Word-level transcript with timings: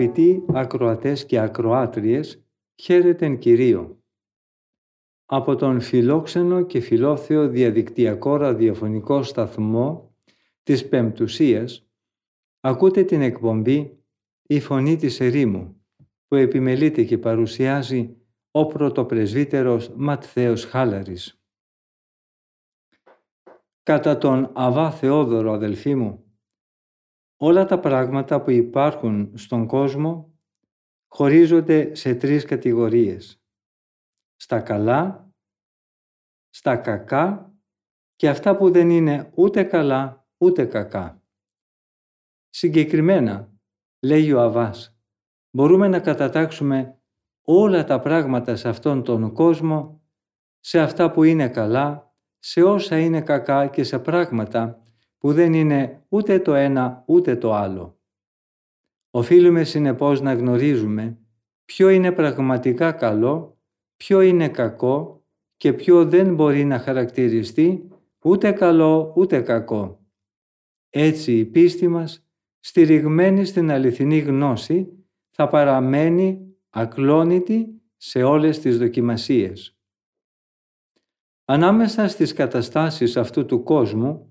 Αγαπητοί 0.00 0.44
ακροατές 0.52 1.26
και 1.26 1.38
ακροάτριες, 1.38 2.44
χαίρετεν 2.74 3.38
Κυρίο. 3.38 4.02
Από 5.26 5.56
τον 5.56 5.80
φιλόξενο 5.80 6.62
και 6.62 6.80
φιλόθεο 6.80 7.48
διαδικτυακό 7.48 8.36
ραδιοφωνικό 8.36 9.22
σταθμό 9.22 10.14
της 10.62 10.88
Πεμπτουσίας 10.88 11.88
ακούτε 12.60 13.04
την 13.04 13.20
εκπομπή 13.22 14.04
«Η 14.42 14.60
Φωνή 14.60 14.96
της 14.96 15.20
Ερήμου» 15.20 15.84
που 16.26 16.34
επιμελείται 16.34 17.04
και 17.04 17.18
παρουσιάζει 17.18 18.16
ο 18.50 18.66
πρωτοπρεσβύτερος 18.66 19.92
Ματθαίος 19.96 20.64
Χάλαρης. 20.64 21.42
Κατά 23.82 24.18
τον 24.18 24.50
Αβά 24.54 24.90
Θεόδωρο 24.90 25.52
αδελφοί 25.52 25.94
μου, 25.94 26.29
όλα 27.42 27.64
τα 27.64 27.78
πράγματα 27.78 28.42
που 28.42 28.50
υπάρχουν 28.50 29.32
στον 29.36 29.66
κόσμο 29.66 30.38
χωρίζονται 31.08 31.94
σε 31.94 32.14
τρεις 32.14 32.44
κατηγορίες. 32.44 33.42
Στα 34.36 34.60
καλά, 34.60 35.32
στα 36.50 36.76
κακά 36.76 37.54
και 38.16 38.28
αυτά 38.28 38.56
που 38.56 38.70
δεν 38.70 38.90
είναι 38.90 39.30
ούτε 39.34 39.62
καλά 39.62 40.28
ούτε 40.38 40.64
κακά. 40.64 41.22
Συγκεκριμένα, 42.48 43.52
λέει 44.00 44.32
ο 44.32 44.40
Αβάς, 44.40 44.98
μπορούμε 45.50 45.88
να 45.88 46.00
κατατάξουμε 46.00 47.00
όλα 47.42 47.84
τα 47.84 48.00
πράγματα 48.00 48.56
σε 48.56 48.68
αυτόν 48.68 49.04
τον 49.04 49.32
κόσμο, 49.32 50.02
σε 50.60 50.80
αυτά 50.80 51.10
που 51.10 51.22
είναι 51.22 51.48
καλά, 51.48 52.14
σε 52.38 52.62
όσα 52.62 52.98
είναι 52.98 53.22
κακά 53.22 53.66
και 53.66 53.84
σε 53.84 53.98
πράγματα 53.98 54.84
που 55.20 55.32
δεν 55.32 55.54
είναι 55.54 56.04
ούτε 56.08 56.38
το 56.38 56.54
ένα 56.54 57.04
ούτε 57.06 57.36
το 57.36 57.54
άλλο. 57.54 57.98
Οφείλουμε 59.10 59.64
συνεπώς 59.64 60.20
να 60.20 60.34
γνωρίζουμε 60.34 61.18
ποιο 61.64 61.88
είναι 61.88 62.12
πραγματικά 62.12 62.92
καλό, 62.92 63.58
ποιο 63.96 64.20
είναι 64.20 64.48
κακό 64.48 65.24
και 65.56 65.72
ποιο 65.72 66.04
δεν 66.04 66.34
μπορεί 66.34 66.64
να 66.64 66.78
χαρακτηριστεί 66.78 67.88
ούτε 68.24 68.52
καλό 68.52 69.12
ούτε 69.16 69.40
κακό. 69.40 70.06
Έτσι 70.90 71.38
η 71.38 71.44
πίστη 71.44 71.88
μας, 71.88 72.26
στηριγμένη 72.60 73.44
στην 73.44 73.70
αληθινή 73.70 74.18
γνώση, 74.18 75.04
θα 75.30 75.48
παραμένει 75.48 76.54
ακλόνητη 76.70 77.82
σε 77.96 78.22
όλες 78.22 78.58
τις 78.58 78.78
δοκιμασίες. 78.78 79.78
Ανάμεσα 81.44 82.08
στις 82.08 82.32
καταστάσεις 82.32 83.16
αυτού 83.16 83.46
του 83.46 83.62
κόσμου 83.62 84.29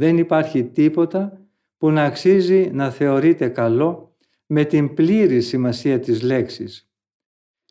δεν 0.00 0.18
υπάρχει 0.18 0.64
τίποτα 0.64 1.40
που 1.76 1.90
να 1.90 2.04
αξίζει 2.04 2.70
να 2.72 2.90
θεωρείται 2.90 3.48
καλό 3.48 4.16
με 4.46 4.64
την 4.64 4.94
πλήρη 4.94 5.40
σημασία 5.40 6.00
της 6.00 6.22
λέξης. 6.22 6.90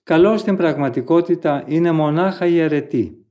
Καλό 0.04 0.38
στην 0.38 0.56
πραγματικότητα 0.56 1.64
είναι 1.68 1.92
μονάχα 1.92 2.46
η 2.46 2.62
αρετή. 2.62 3.26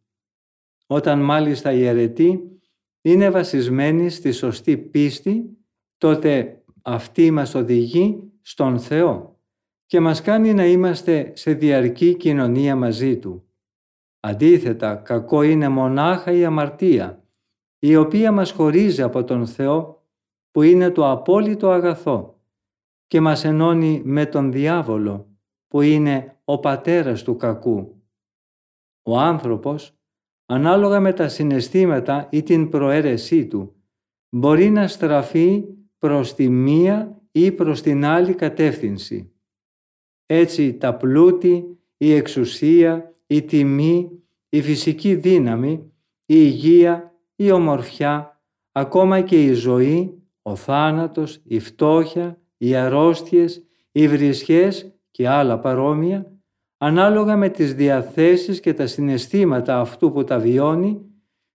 Όταν 0.87 1.21
μάλιστα 1.21 1.73
η 1.73 1.89
αρετή 1.89 2.61
είναι 3.01 3.31
βασισμένη 3.31 4.11
στη 4.11 4.33
σωστή 4.33 4.77
πίστη, 4.77 5.59
τότε 5.99 6.63
αυτή 6.83 7.31
μας 7.31 7.55
οδηγεί 7.55 8.33
στον 8.43 8.79
Θεό 8.79 9.41
και 9.87 10.01
μας 10.01 10.23
κάνει 10.23 10.55
να 10.55 10.67
είμαστε 10.67 11.33
σε 11.35 11.53
διαρκή 11.53 12.15
κοινωνία 12.15 12.77
μαζί 12.77 13.19
Του. 13.19 13.49
Αντίθετα, 14.21 14.95
κακό 14.95 15.43
είναι 15.43 15.69
μονάχα 15.69 16.33
η 16.33 16.45
αμαρτία, 16.45 17.23
η 17.79 17.97
οποία 17.97 18.33
μας 18.33 18.51
χωρίζει 18.51 19.03
από 19.03 19.25
τον 19.25 19.47
Θεό 19.47 20.07
που 20.51 20.63
είναι 20.63 20.91
το 20.91 21.11
απόλυτο 21.11 21.71
αγαθό 21.71 22.41
και 23.07 23.21
μας 23.21 23.45
ενώνει 23.45 24.03
με 24.05 24.27
τον 24.27 24.53
διάβολο 24.53 25.29
που 25.69 25.81
είναι 25.81 26.41
ο 26.45 26.59
πατέρας 26.59 27.23
του 27.23 27.37
κακού. 27.37 28.03
Ο 29.03 29.19
άνθρωπος, 29.19 29.99
ανάλογα 30.47 31.01
με 31.01 31.13
τα 31.13 31.29
συναισθήματα 31.29 32.29
ή 32.31 32.43
την 32.43 32.69
προαίρεσή 32.69 33.47
του, 33.47 33.77
μπορεί 34.29 34.71
να 34.71 34.89
στραφεί 34.89 35.65
προς 35.99 36.35
τη 36.35 36.49
μία 36.49 37.23
ή 37.33 37.53
προς 37.53 37.83
την 37.83 38.05
άλλη 38.05 38.35
κατεύθυνση. 38.35 39.33
Έτσι 40.27 40.77
τα 40.77 40.97
πλούτη, 40.97 41.79
η 41.97 42.13
εξουσία, 42.13 43.15
η 43.27 43.43
τιμή, 43.43 44.23
η 44.49 44.63
φυσική 44.63 45.15
δύναμη, 45.15 45.93
η 46.27 46.35
υγεία, 46.37 47.08
η 47.41 47.51
ομορφιά, 47.51 48.41
ακόμα 48.73 49.21
και 49.21 49.45
η 49.45 49.53
ζωή, 49.53 50.23
ο 50.43 50.57
θάνατος, 50.57 51.41
η 51.45 51.59
φτώχεια, 51.59 52.41
οι 52.57 52.75
αρρώστιες, 52.75 53.63
οι 53.93 54.09
βρισχές 54.09 54.93
και 55.11 55.29
άλλα 55.29 55.59
παρόμοια, 55.59 56.33
ανάλογα 56.77 57.37
με 57.37 57.49
τις 57.49 57.75
διαθέσεις 57.75 58.61
και 58.61 58.75
τα 58.75 58.87
συναισθήματα 58.87 59.81
αυτού 59.81 60.13
που 60.13 60.25
τα 60.25 60.39
βιώνει, 60.39 61.01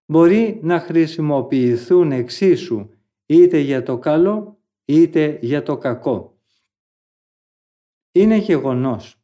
μπορεί 0.05 0.59
να 0.63 0.79
χρησιμοποιηθούν 0.79 2.11
εξίσου 2.11 2.89
είτε 3.25 3.57
για 3.57 3.83
το 3.83 3.97
καλό 3.97 4.57
είτε 4.85 5.37
για 5.41 5.63
το 5.63 5.77
κακό. 5.77 6.37
Είναι 8.11 8.35
γεγονός 8.35 9.17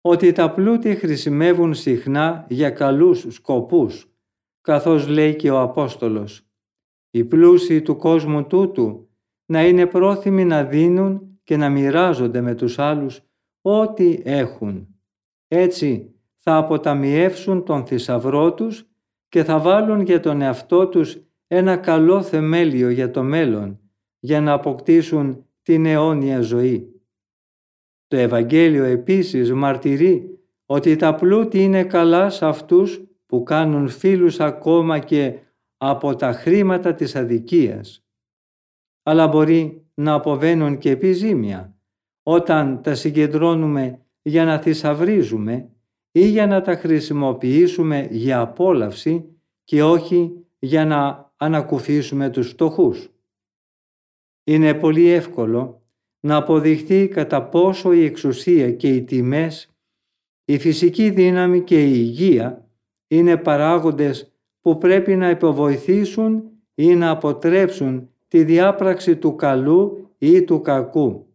ότι 0.00 0.32
τα 0.32 0.54
πλούτη 0.54 0.94
χρησιμεύουν 0.94 1.74
συχνά 1.74 2.46
για 2.48 2.70
καλούς 2.70 3.26
σκοπούς, 3.28 4.11
καθώς 4.62 5.08
λέει 5.08 5.36
και 5.36 5.50
ο 5.50 5.60
Απόστολος. 5.60 6.46
Οι 7.10 7.24
πλούσιοι 7.24 7.82
του 7.82 7.96
κόσμου 7.96 8.46
τούτου 8.46 9.08
να 9.46 9.66
είναι 9.66 9.86
πρόθυμοι 9.86 10.44
να 10.44 10.64
δίνουν 10.64 11.40
και 11.44 11.56
να 11.56 11.68
μοιράζονται 11.68 12.40
με 12.40 12.54
τους 12.54 12.78
άλλους 12.78 13.20
ό,τι 13.60 14.20
έχουν. 14.24 14.86
Έτσι 15.48 16.14
θα 16.36 16.56
αποταμιεύσουν 16.56 17.64
τον 17.64 17.86
θησαυρό 17.86 18.54
τους 18.54 18.86
και 19.28 19.44
θα 19.44 19.58
βάλουν 19.58 20.00
για 20.00 20.20
τον 20.20 20.40
εαυτό 20.40 20.88
τους 20.88 21.18
ένα 21.46 21.76
καλό 21.76 22.22
θεμέλιο 22.22 22.90
για 22.90 23.10
το 23.10 23.22
μέλλον, 23.22 23.80
για 24.18 24.40
να 24.40 24.52
αποκτήσουν 24.52 25.46
την 25.62 25.86
αιώνια 25.86 26.40
ζωή. 26.40 27.02
Το 28.06 28.16
Ευαγγέλιο 28.16 28.84
επίσης 28.84 29.52
μαρτυρεί 29.52 30.38
ότι 30.66 30.96
τα 30.96 31.14
πλούτη 31.14 31.62
είναι 31.62 31.84
καλά 31.84 32.30
σε 32.30 32.46
αυτούς 32.46 33.02
που 33.32 33.42
κάνουν 33.42 33.88
φίλους 33.88 34.40
ακόμα 34.40 34.98
και 34.98 35.38
από 35.76 36.16
τα 36.16 36.32
χρήματα 36.32 36.94
της 36.94 37.16
αδικίας. 37.16 38.04
Αλλά 39.02 39.28
μπορεί 39.28 39.86
να 39.94 40.12
αποβαίνουν 40.12 40.78
και 40.78 40.90
επιζήμια 40.90 41.76
όταν 42.22 42.82
τα 42.82 42.94
συγκεντρώνουμε 42.94 44.00
για 44.22 44.44
να 44.44 44.58
θησαυρίζουμε 44.58 45.70
ή 46.12 46.28
για 46.28 46.46
να 46.46 46.60
τα 46.60 46.74
χρησιμοποιήσουμε 46.74 48.08
για 48.10 48.40
απόλαυση 48.40 49.24
και 49.64 49.82
όχι 49.82 50.46
για 50.58 50.84
να 50.84 51.32
ανακουφίσουμε 51.36 52.30
τους 52.30 52.48
φτωχούς. 52.48 53.10
Είναι 54.44 54.74
πολύ 54.74 55.08
εύκολο 55.08 55.82
να 56.20 56.36
αποδειχθεί 56.36 57.08
κατά 57.08 57.42
πόσο 57.42 57.92
η 57.92 58.04
εξουσία 58.04 58.72
και 58.72 58.88
οι 58.88 59.02
τιμές, 59.02 59.70
η 60.44 60.58
φυσική 60.58 61.10
δύναμη 61.10 61.62
και 61.62 61.84
η 61.84 61.92
υγεία 61.94 62.61
είναι 63.16 63.36
παράγοντες 63.36 64.32
που 64.60 64.78
πρέπει 64.78 65.16
να 65.16 65.30
υποβοηθήσουν 65.30 66.42
ή 66.74 66.94
να 66.94 67.10
αποτρέψουν 67.10 68.08
τη 68.28 68.44
διάπραξη 68.44 69.16
του 69.16 69.36
καλού 69.36 70.10
ή 70.18 70.42
του 70.42 70.60
κακού. 70.60 71.26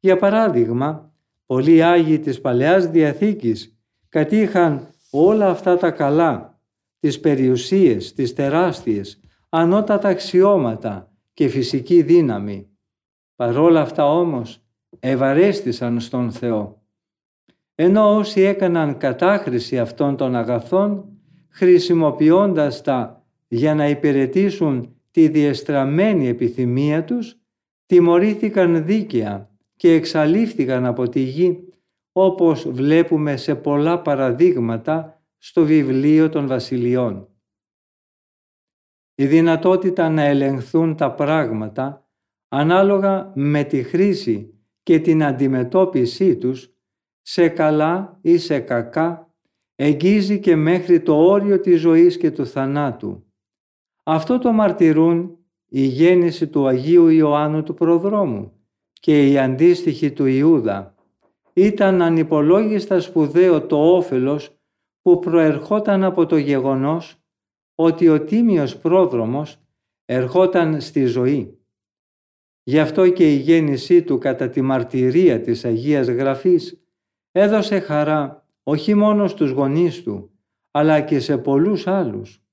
Για 0.00 0.16
παράδειγμα, 0.16 1.12
πολλοί 1.46 1.82
Άγιοι 1.82 2.18
της 2.18 2.40
Παλαιάς 2.40 2.86
Διαθήκης 2.86 3.78
κατήχαν 4.08 4.88
όλα 5.10 5.48
αυτά 5.48 5.76
τα 5.76 5.90
καλά, 5.90 6.60
τις 7.00 7.20
περιουσίες, 7.20 8.12
τις 8.12 8.34
τεράστιες, 8.34 9.20
ανώτατα 9.48 10.08
αξιώματα 10.08 11.12
και 11.32 11.48
φυσική 11.48 12.02
δύναμη. 12.02 12.68
Παρόλα 13.36 13.80
αυτά 13.80 14.10
όμως 14.10 14.62
ευαρέστησαν 15.00 16.00
στον 16.00 16.30
Θεό. 16.32 16.75
Ενώ 17.78 18.16
όσοι 18.16 18.40
έκαναν 18.40 18.96
κατάχρηση 18.96 19.78
αυτών 19.78 20.16
των 20.16 20.36
αγαθών, 20.36 21.18
χρησιμοποιώντας 21.48 22.82
τα 22.82 23.26
για 23.48 23.74
να 23.74 23.88
υπηρετήσουν 23.88 24.96
τη 25.10 25.28
διεστραμμένη 25.28 26.28
επιθυμία 26.28 27.04
τους, 27.04 27.36
τιμωρήθηκαν 27.86 28.84
δίκαια 28.84 29.50
και 29.76 29.92
εξαλείφθηκαν 29.92 30.84
από 30.86 31.08
τη 31.08 31.20
γη 31.20 31.68
όπως 32.12 32.68
βλέπουμε 32.68 33.36
σε 33.36 33.54
πολλά 33.54 34.00
παραδείγματα 34.02 35.22
στο 35.38 35.64
βιβλίο 35.64 36.28
των 36.28 36.46
βασιλειών. 36.46 37.28
Η 39.14 39.26
δυνατότητα 39.26 40.08
να 40.08 40.22
ελεγχθούν 40.22 40.96
τα 40.96 41.12
πράγματα 41.12 42.08
ανάλογα 42.48 43.32
με 43.34 43.64
τη 43.64 43.82
χρήση 43.82 44.54
και 44.82 45.00
την 45.00 45.24
αντιμετώπιση 45.24 46.36
τους 46.36 46.75
σε 47.28 47.48
καλά 47.48 48.18
ή 48.22 48.38
σε 48.38 48.58
κακά 48.60 49.34
εγγίζει 49.74 50.40
και 50.40 50.56
μέχρι 50.56 51.00
το 51.00 51.14
όριο 51.14 51.60
της 51.60 51.80
ζωής 51.80 52.16
και 52.16 52.30
του 52.30 52.46
θανάτου. 52.46 53.24
Αυτό 54.02 54.38
το 54.38 54.52
μαρτυρούν 54.52 55.38
η 55.66 55.80
γέννηση 55.80 56.48
του 56.48 56.66
Αγίου 56.66 57.08
Ιωάννου 57.08 57.62
του 57.62 57.74
Προδρόμου 57.74 58.52
και 58.92 59.30
η 59.30 59.38
αντίστοιχη 59.38 60.12
του 60.12 60.26
Ιούδα. 60.26 60.94
Ήταν 61.52 62.02
ανυπολόγιστα 62.02 63.00
σπουδαίο 63.00 63.66
το 63.66 63.94
όφελος 63.94 64.58
που 65.02 65.18
προερχόταν 65.18 66.04
από 66.04 66.26
το 66.26 66.36
γεγονός 66.36 67.16
ότι 67.74 68.08
ο 68.08 68.24
Τίμιος 68.24 68.76
Πρόδρομος 68.76 69.58
ερχόταν 70.04 70.80
στη 70.80 71.04
ζωή. 71.04 71.58
Γι' 72.62 72.78
αυτό 72.78 73.08
και 73.08 73.32
η 73.32 73.36
γέννησή 73.36 74.02
του 74.02 74.18
κατά 74.18 74.48
τη 74.48 74.62
μαρτυρία 74.62 75.40
της 75.40 75.64
Αγίας 75.64 76.08
Γραφής 76.08 76.85
έδωσε 77.38 77.80
χαρά 77.80 78.48
όχι 78.62 78.94
μόνο 78.94 79.28
στους 79.28 79.50
γονείς 79.50 80.02
του, 80.02 80.30
αλλά 80.70 81.00
και 81.00 81.20
σε 81.20 81.38
πολλούς 81.38 81.86
άλλους. 81.86 82.44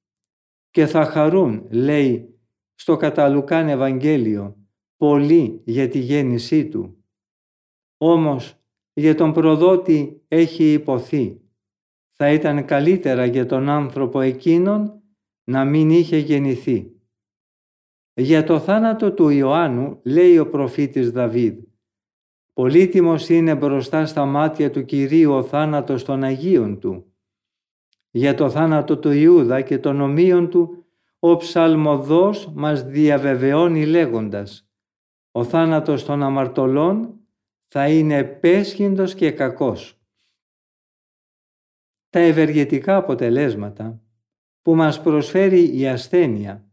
Και 0.72 0.86
θα 0.86 1.06
χαρούν, 1.06 1.68
λέει 1.70 2.40
στο 2.76 2.98
Καταλουκάν 2.98 3.70
Ευαγγέλιο, 3.70 4.58
πολύ 4.98 5.62
για 5.66 5.88
τη 5.88 6.00
γέννησή 6.00 6.68
του. 6.68 7.04
Όμως 7.98 8.56
για 8.94 9.16
τον 9.16 9.34
προδότη 9.34 10.24
έχει 10.28 10.74
υποθεί. 10.74 11.42
Θα 12.12 12.32
ήταν 12.32 12.66
καλύτερα 12.66 13.26
για 13.26 13.46
τον 13.46 13.70
άνθρωπο 13.70 14.22
εκείνον 14.22 15.02
να 15.44 15.66
μην 15.66 15.90
είχε 15.90 16.18
γεννηθεί. 16.18 16.92
Για 18.14 18.44
το 18.44 18.60
θάνατο 18.60 19.14
του 19.14 19.30
Ιωάννου 19.30 20.00
λέει 20.04 20.38
ο 20.38 20.50
προφήτης 20.50 21.12
Δαβίδ 21.12 21.60
«Πολύτιμος 22.54 23.30
είναι 23.30 23.56
μπροστά 23.56 24.06
στα 24.06 24.26
μάτια 24.26 24.72
του 24.72 24.86
Κυρίου 24.86 25.32
ο 25.32 25.44
θάνατος 25.44 26.04
των 26.04 26.24
Αγίων 26.24 26.80
Του». 26.80 27.14
Για 28.10 28.36
το 28.36 28.50
θάνατο 28.50 28.98
του 28.98 29.12
Ιούδα 29.12 29.62
και 29.62 29.78
των 29.78 30.02
ομοίων 30.02 30.50
Του 30.50 30.86
ο 31.20 31.36
ψαλμοδός 31.36 32.52
μας 32.54 32.84
διαβεβαιώνει 32.84 33.86
λέγοντας 33.86 34.70
«Ο 35.32 35.44
θάνατος 35.44 36.06
των 36.06 36.24
αμαρτωλών 36.24 37.20
θα 37.68 37.90
είναι 37.90 38.24
πέσχυντος 38.24 39.16
και 39.16 39.32
κακός». 39.32 39.98
Τα 42.10 42.20
ευεργετικά 42.20 42.96
αποτελέσματα 42.96 44.02
που 44.62 44.76
μας 44.76 45.02
προσφέρει 45.02 45.80
η 45.80 45.88
ασθένεια 45.88 46.72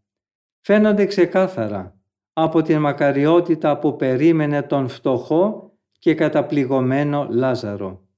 φαίνονται 0.61 1.06
ξεκάθαρα 1.06 2.00
από 2.33 2.62
την 2.62 2.79
μακαριότητα 2.79 3.79
που 3.79 3.97
περίμενε 3.97 4.62
τον 4.62 4.88
φτωχό 4.88 5.70
και 6.00 6.14
καταπληγωμένο 6.14 7.26
Λάζαρο. 7.31 8.08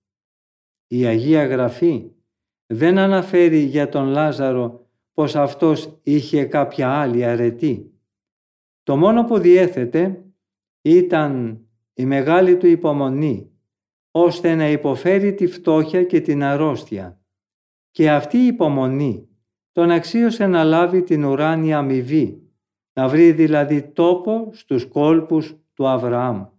Η 0.87 1.05
Αγία 1.05 1.46
Γραφή 1.46 2.11
δεν 2.67 2.99
αναφέρει 2.99 3.58
για 3.58 3.88
τον 3.88 4.06
Λάζαρο 4.06 4.87
πως 5.12 5.37
αυτός 5.37 6.00
είχε 6.02 6.44
κάποια 6.44 6.90
άλλη 6.90 7.25
αρετή. 7.25 7.93
Το 8.82 8.96
μόνο 8.96 9.25
που 9.25 9.38
διέθετε 9.38 10.25
ήταν 10.82 11.61
η 11.94 12.05
μεγάλη 12.05 12.56
του 12.56 12.67
υπομονή, 12.67 13.50
ώστε 14.11 14.55
να 14.55 14.69
υποφέρει 14.69 15.34
τη 15.34 15.46
φτώχεια 15.46 16.05
και 16.05 16.20
την 16.20 16.43
αρρώστια. 16.43 17.20
Και 17.90 18.11
αυτή 18.11 18.38
η 18.38 18.46
υπομονή 18.46 19.29
τον 19.73 19.90
αξίωσε 19.90 20.46
να 20.46 20.64
λάβει 20.64 21.02
την 21.02 21.25
ουράνια 21.25 21.79
αμοιβή, 21.79 22.43
να 22.93 23.08
βρει 23.08 23.32
δηλαδή 23.32 23.82
τόπο 23.82 24.50
στους 24.52 24.87
κόλπους 24.87 25.56
του 25.75 25.88
Αβραάμ. 25.88 26.52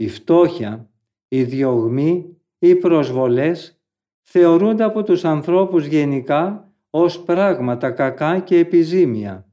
Η 0.00 0.08
φτώχεια, 0.08 0.90
η 1.28 1.44
διωγμή, 1.44 2.36
οι 2.58 2.76
προσβολές 2.76 3.82
θεωρούνται 4.22 4.84
από 4.84 5.02
τους 5.02 5.24
ανθρώπους 5.24 5.86
γενικά 5.86 6.72
ως 6.90 7.22
πράγματα 7.22 7.90
κακά 7.90 8.40
και 8.40 8.58
επιζήμια. 8.58 9.52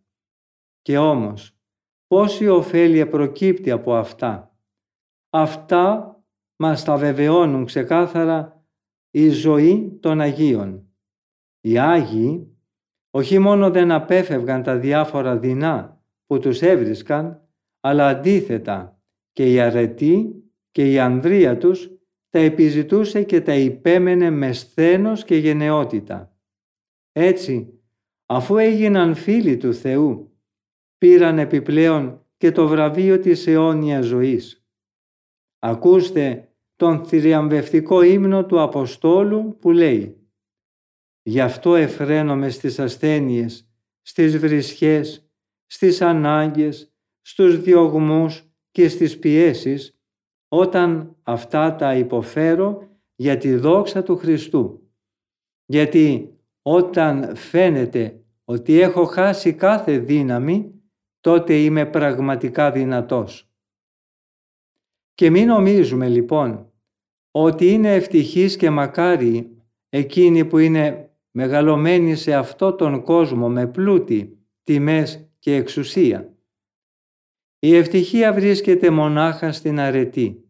Και 0.82 0.98
όμως, 0.98 1.58
πόση 2.08 2.48
ωφέλεια 2.48 3.10
προκύπτει 3.10 3.72
από 3.72 3.96
αυτά; 3.96 4.58
Αυτά 5.30 6.16
μας 6.56 6.84
τα 6.84 6.98
βεβαιώνουν 6.98 7.66
ξεκάθαρα 7.66 8.66
η 9.12 9.30
ζωή 9.30 9.98
των 10.02 10.22
Αγίων. 10.22 10.90
Οι 11.62 11.78
Άγιοι 11.78 12.58
όχι 13.10 13.40
μόνο 13.40 13.72
δεν 13.72 13.92
απέφευγαν 13.92 14.64
τα 14.64 14.78
διάφορα 14.78 15.38
δεινά 15.38 16.04
που 16.26 16.40
τους 16.40 16.62
έβρισκαν, 16.62 17.50
αλλά 17.80 18.08
αντίθετα 18.08 18.95
και 19.36 19.52
η 19.52 19.60
αρετή 19.60 20.44
και 20.72 20.92
η 20.92 21.00
ανδρεία 21.00 21.58
τους 21.58 21.90
τα 22.30 22.40
επιζητούσε 22.40 23.24
και 23.24 23.42
τα 23.42 23.56
υπέμενε 23.56 24.30
με 24.30 24.54
σθένος 24.54 25.24
και 25.24 25.36
γενναιότητα. 25.36 26.38
Έτσι, 27.12 27.80
αφού 28.26 28.58
έγιναν 28.58 29.16
φίλοι 29.16 29.58
του 29.58 29.74
Θεού, 29.74 30.40
πήραν 30.98 31.40
επιπλέον 31.40 32.26
και 32.38 32.52
το 32.52 32.68
βραβείο 32.68 33.20
της 33.20 33.48
αιώνιας 33.48 34.06
ζωής. 34.06 34.66
Ακούστε 35.60 36.54
τον 36.76 37.06
θηριαμβευτικό 37.06 38.02
ύμνο 38.02 38.46
του 38.46 38.62
Αποστόλου 38.62 39.58
που 39.60 39.72
λέει 39.72 40.30
Γι' 41.22 41.42
αυτό 41.42 41.76
εφραίνομαι 41.76 42.50
στις 42.50 42.80
ασθένειες, 42.80 43.70
στις 44.02 44.38
βρισχές, 44.38 45.30
στις 45.66 46.02
ανάγκες, 46.02 46.94
στους 47.22 47.62
διωγμούς 47.62 48.45
και 48.76 48.90
στις 48.90 49.20
πιέσεις, 49.20 50.00
όταν 50.48 51.16
αυτά 51.24 51.76
τα 51.76 51.96
υποφέρω 51.96 52.88
για 53.16 53.38
τη 53.38 53.56
δόξα 53.56 54.04
του 54.04 54.18
Χριστού. 54.18 54.90
Γιατί 55.66 56.34
όταν 56.62 57.36
φαίνεται 57.36 58.20
ότι 58.46 58.80
έχω 58.80 59.06
χάσει 59.06 59.54
κάθε 59.54 59.98
δύναμη, 59.98 60.74
τότε 61.20 61.56
είμαι 61.56 61.86
πραγματικά 61.86 62.72
δυνατός. 62.72 63.50
Και 65.14 65.30
μην 65.30 65.48
νομίζουμε 65.48 66.08
λοιπόν 66.08 66.72
ότι 67.32 67.70
είναι 67.70 67.94
ευτυχής 67.94 68.56
και 68.56 68.70
μακάρι 68.70 69.58
εκείνοι 69.90 70.46
που 70.46 70.58
είναι 70.58 71.10
μεγαλωμένη 71.32 72.16
σε 72.16 72.34
αυτό 72.34 72.74
τον 72.74 73.04
κόσμο 73.04 73.50
με 73.50 73.68
πλούτη, 73.68 74.38
τιμές 74.64 75.30
και 75.40 75.56
εξουσία. 75.56 76.35
Η 77.66 77.76
ευτυχία 77.76 78.34
βρίσκεται 78.34 78.90
μονάχα 78.90 79.52
στην 79.52 79.80
αρετή. 79.80 80.50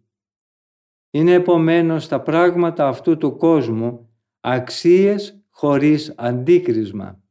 Είναι 1.12 1.32
επομένως 1.32 2.08
τα 2.08 2.22
πράγματα 2.22 2.88
αυτού 2.88 3.18
του 3.18 3.38
κόσμου 3.38 4.10
αξίες 4.40 5.44
χωρίς 5.50 6.14
αντίκρισμα. 6.18 7.24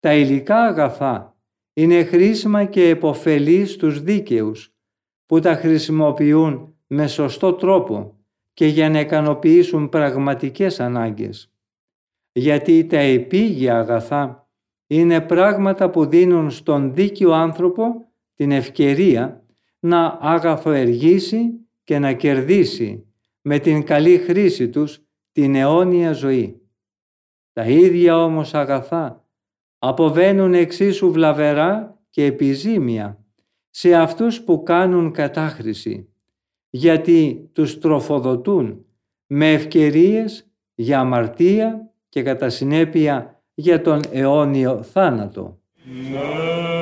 Τα 0.00 0.14
υλικά 0.14 0.62
αγαθά 0.62 1.38
είναι 1.72 2.04
χρήσιμα 2.04 2.64
και 2.64 2.88
εποφελή 2.88 3.66
στους 3.66 4.02
δίκαιους 4.02 4.74
που 5.26 5.40
τα 5.40 5.54
χρησιμοποιούν 5.54 6.74
με 6.86 7.06
σωστό 7.06 7.52
τρόπο 7.52 8.18
και 8.52 8.66
για 8.66 8.90
να 8.90 9.00
ικανοποιήσουν 9.00 9.88
πραγματικές 9.88 10.80
ανάγκες 10.80 11.52
γιατί 12.32 12.86
τα 12.86 12.98
επίγεια 12.98 13.78
αγαθά 13.78 14.50
είναι 14.86 15.20
πράγματα 15.20 15.90
που 15.90 16.06
δίνουν 16.06 16.50
στον 16.50 16.94
δίκαιο 16.94 17.32
άνθρωπο 17.32 18.09
την 18.40 18.50
ευκαιρία 18.50 19.44
να 19.80 20.18
αγαθοεργήσει 20.20 21.50
και 21.84 21.98
να 21.98 22.12
κερδίσει 22.12 23.06
με 23.40 23.58
την 23.58 23.84
καλή 23.84 24.18
χρήση 24.18 24.68
τους 24.68 25.02
την 25.32 25.54
αιώνια 25.54 26.12
ζωή. 26.12 26.60
Τα 27.52 27.64
ίδια 27.64 28.24
όμως 28.24 28.54
αγαθά 28.54 29.28
αποβαίνουν 29.78 30.54
εξίσου 30.54 31.12
βλαβερά 31.12 31.98
και 32.10 32.24
επιζήμια 32.24 33.24
σε 33.70 33.94
αυτούς 33.94 34.42
που 34.42 34.62
κάνουν 34.62 35.12
κατάχρηση, 35.12 36.08
γιατί 36.70 37.50
τους 37.52 37.78
τροφοδοτούν 37.78 38.84
με 39.26 39.52
ευκαιρίες 39.52 40.50
για 40.74 41.00
αμαρτία 41.00 41.92
και 42.08 42.22
κατά 42.22 42.48
συνέπεια 42.48 43.42
για 43.54 43.80
τον 43.80 44.00
αιώνιο 44.10 44.82
θάνατο. 44.82 45.60
ας 46.16 46.79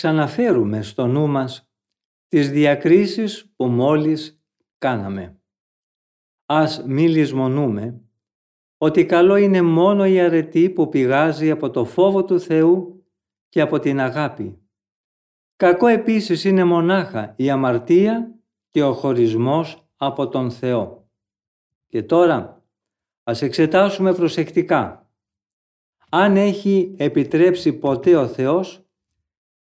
ξαναφέρουμε 0.00 0.82
στο 0.82 1.06
νου 1.06 1.26
μας 1.26 1.70
τις 2.28 2.50
διακρίσεις 2.50 3.52
που 3.56 3.66
μόλις 3.66 4.42
κάναμε. 4.78 5.40
Ας 6.46 6.84
μη 6.86 7.08
λησμονούμε 7.08 8.00
ότι 8.78 9.06
καλό 9.06 9.36
είναι 9.36 9.62
μόνο 9.62 10.06
η 10.06 10.20
αρετή 10.20 10.70
που 10.70 10.88
πηγάζει 10.88 11.50
από 11.50 11.70
το 11.70 11.84
φόβο 11.84 12.24
του 12.24 12.40
Θεού 12.40 13.04
και 13.48 13.60
από 13.60 13.78
την 13.78 14.00
αγάπη. 14.00 14.58
Κακό 15.56 15.86
επίσης 15.86 16.44
είναι 16.44 16.64
μονάχα 16.64 17.34
η 17.36 17.50
αμαρτία 17.50 18.34
και 18.70 18.82
ο 18.82 18.92
χωρισμός 18.92 19.88
από 19.96 20.28
τον 20.28 20.50
Θεό. 20.50 21.08
Και 21.86 22.02
τώρα 22.02 22.64
ας 23.22 23.42
εξετάσουμε 23.42 24.14
προσεκτικά 24.14 25.10
αν 26.10 26.36
έχει 26.36 26.94
επιτρέψει 26.98 27.72
ποτέ 27.72 28.16
ο 28.16 28.26
Θεός 28.26 28.79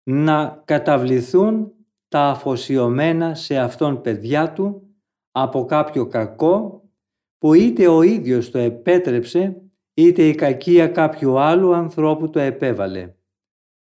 να 0.09 0.61
καταβληθούν 0.65 1.73
τα 2.07 2.29
αφοσιωμένα 2.29 3.35
σε 3.35 3.57
αυτόν 3.57 4.01
παιδιά 4.01 4.53
του 4.53 4.95
από 5.31 5.65
κάποιο 5.65 6.07
κακό 6.07 6.89
που 7.37 7.53
είτε 7.53 7.87
ο 7.87 8.01
ίδιος 8.01 8.51
το 8.51 8.57
επέτρεψε 8.57 9.61
είτε 9.93 10.27
η 10.27 10.35
κακία 10.35 10.87
κάποιου 10.87 11.39
άλλου 11.39 11.73
ανθρώπου 11.73 12.29
το 12.29 12.39
επέβαλε. 12.39 13.13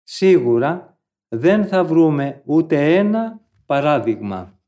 Σίγουρα 0.03 0.99
δεν 1.29 1.67
θα 1.67 1.85
βρούμε 1.85 2.43
ούτε 2.45 2.97
ένα 2.97 3.41
παράδειγμα. 3.67 4.61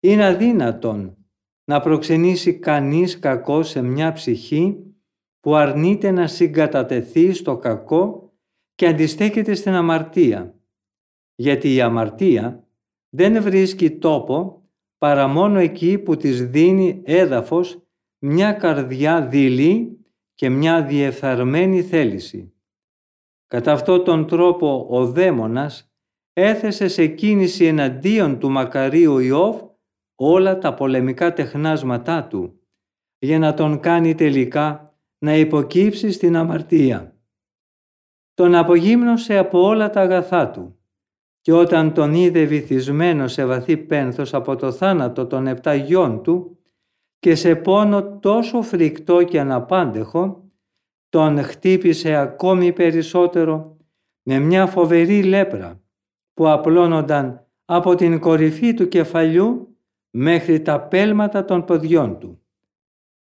Είναι 0.00 0.26
αδύνατον 0.26 1.16
να 1.64 1.80
προξενήσει 1.80 2.58
κανείς 2.58 3.18
κακό 3.18 3.62
σε 3.62 3.82
μια 3.82 4.12
ψυχή 4.12 4.94
που 5.40 5.54
αρνείται 5.54 6.10
να 6.10 6.26
συγκατατεθεί 6.26 7.32
στο 7.32 7.56
κακό 7.56 8.25
και 8.76 8.86
αντιστέκεται 8.86 9.54
στην 9.54 9.72
αμαρτία. 9.72 10.54
Γιατί 11.34 11.74
η 11.74 11.80
αμαρτία 11.80 12.68
δεν 13.08 13.42
βρίσκει 13.42 13.90
τόπο 13.90 14.62
παρά 14.98 15.26
μόνο 15.26 15.58
εκεί 15.58 15.98
που 15.98 16.16
της 16.16 16.46
δίνει 16.46 17.02
έδαφος 17.04 17.82
μια 18.18 18.52
καρδιά 18.52 19.26
δειλή 19.26 19.98
και 20.34 20.48
μια 20.48 20.84
διεφθαρμένη 20.84 21.82
θέληση. 21.82 22.52
Κατά 23.46 23.72
αυτόν 23.72 24.04
τον 24.04 24.26
τρόπο 24.26 24.86
ο 24.90 25.06
δαίμονας 25.06 25.90
έθεσε 26.32 26.88
σε 26.88 27.06
κίνηση 27.06 27.64
εναντίον 27.64 28.38
του 28.38 28.50
μακαρίου 28.50 29.18
Ιώβ 29.18 29.62
όλα 30.14 30.58
τα 30.58 30.74
πολεμικά 30.74 31.32
τεχνάσματά 31.32 32.26
του 32.26 32.60
για 33.18 33.38
να 33.38 33.54
τον 33.54 33.80
κάνει 33.80 34.14
τελικά 34.14 34.94
να 35.18 35.36
υποκύψει 35.36 36.12
στην 36.12 36.36
αμαρτία. 36.36 37.15
Τον 38.36 38.54
απογύμνωσε 38.54 39.36
από 39.36 39.62
όλα 39.62 39.90
τα 39.90 40.00
αγαθά 40.00 40.50
του 40.50 40.78
και 41.40 41.52
όταν 41.52 41.92
τον 41.92 42.14
είδε 42.14 42.44
βυθισμένος 42.44 43.32
σε 43.32 43.46
βαθύ 43.46 43.76
πένθος 43.76 44.34
από 44.34 44.56
το 44.56 44.72
θάνατο 44.72 45.26
των 45.26 45.46
επτά 45.46 45.74
γιών 45.74 46.22
του 46.22 46.58
και 47.18 47.34
σε 47.34 47.54
πόνο 47.54 48.18
τόσο 48.18 48.62
φρικτό 48.62 49.22
και 49.22 49.40
αναπάντεχο, 49.40 50.50
τον 51.08 51.42
χτύπησε 51.42 52.14
ακόμη 52.14 52.72
περισσότερο 52.72 53.76
με 54.22 54.38
μια 54.38 54.66
φοβερή 54.66 55.22
λέπρα 55.22 55.80
που 56.34 56.48
απλώνονταν 56.48 57.46
από 57.64 57.94
την 57.94 58.20
κορυφή 58.20 58.74
του 58.74 58.88
κεφαλιού 58.88 59.76
μέχρι 60.10 60.62
τα 60.62 60.80
πέλματα 60.80 61.44
των 61.44 61.64
ποδιών 61.64 62.18
του. 62.18 62.40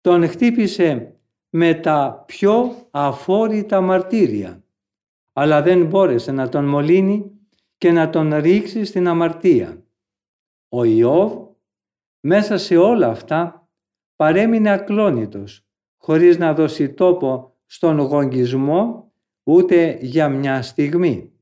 Τον 0.00 0.28
χτύπησε 0.28 1.14
με 1.50 1.74
τα 1.74 2.24
πιο 2.26 2.88
αφόρητα 2.90 3.80
μαρτύρια, 3.80 4.64
αλλά 5.40 5.62
δεν 5.62 5.86
μπόρεσε 5.86 6.32
να 6.32 6.48
τον 6.48 6.64
μολύνει 6.64 7.30
και 7.78 7.92
να 7.92 8.10
τον 8.10 8.34
ρίξει 8.34 8.84
στην 8.84 9.08
αμαρτία. 9.08 9.84
Ο 10.68 10.84
Ιώβ 10.84 11.32
μέσα 12.20 12.58
σε 12.58 12.76
όλα 12.76 13.08
αυτά 13.08 13.68
παρέμεινε 14.16 14.70
ακλόνητος, 14.70 15.66
χωρίς 15.96 16.38
να 16.38 16.54
δώσει 16.54 16.92
τόπο 16.92 17.56
στον 17.66 17.98
γογγισμό 17.98 19.12
ούτε 19.42 19.98
για 20.00 20.28
μια 20.28 20.62
στιγμή. 20.62 21.32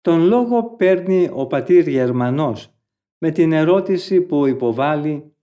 Τον 0.00 0.20
λόγο 0.20 0.64
παίρνει 0.64 1.28
ο 1.32 1.46
πατήρ 1.46 1.88
Γερμανός 1.88 2.74
με 3.18 3.30
την 3.30 3.52
ερώτηση 3.52 4.20
που 4.20 4.46
υποβάλλει 4.46 5.34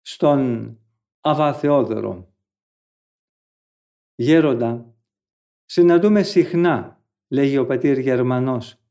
στον 0.00 0.78
Αβαθεόδωρο. 1.20 2.28
Γέροντα, 4.14 4.89
συναντούμε 5.70 6.22
συχνά, 6.22 7.04
λέγει 7.28 7.58
ο 7.58 7.66
πατήρ 7.66 7.98
Γερμανός, 7.98 8.82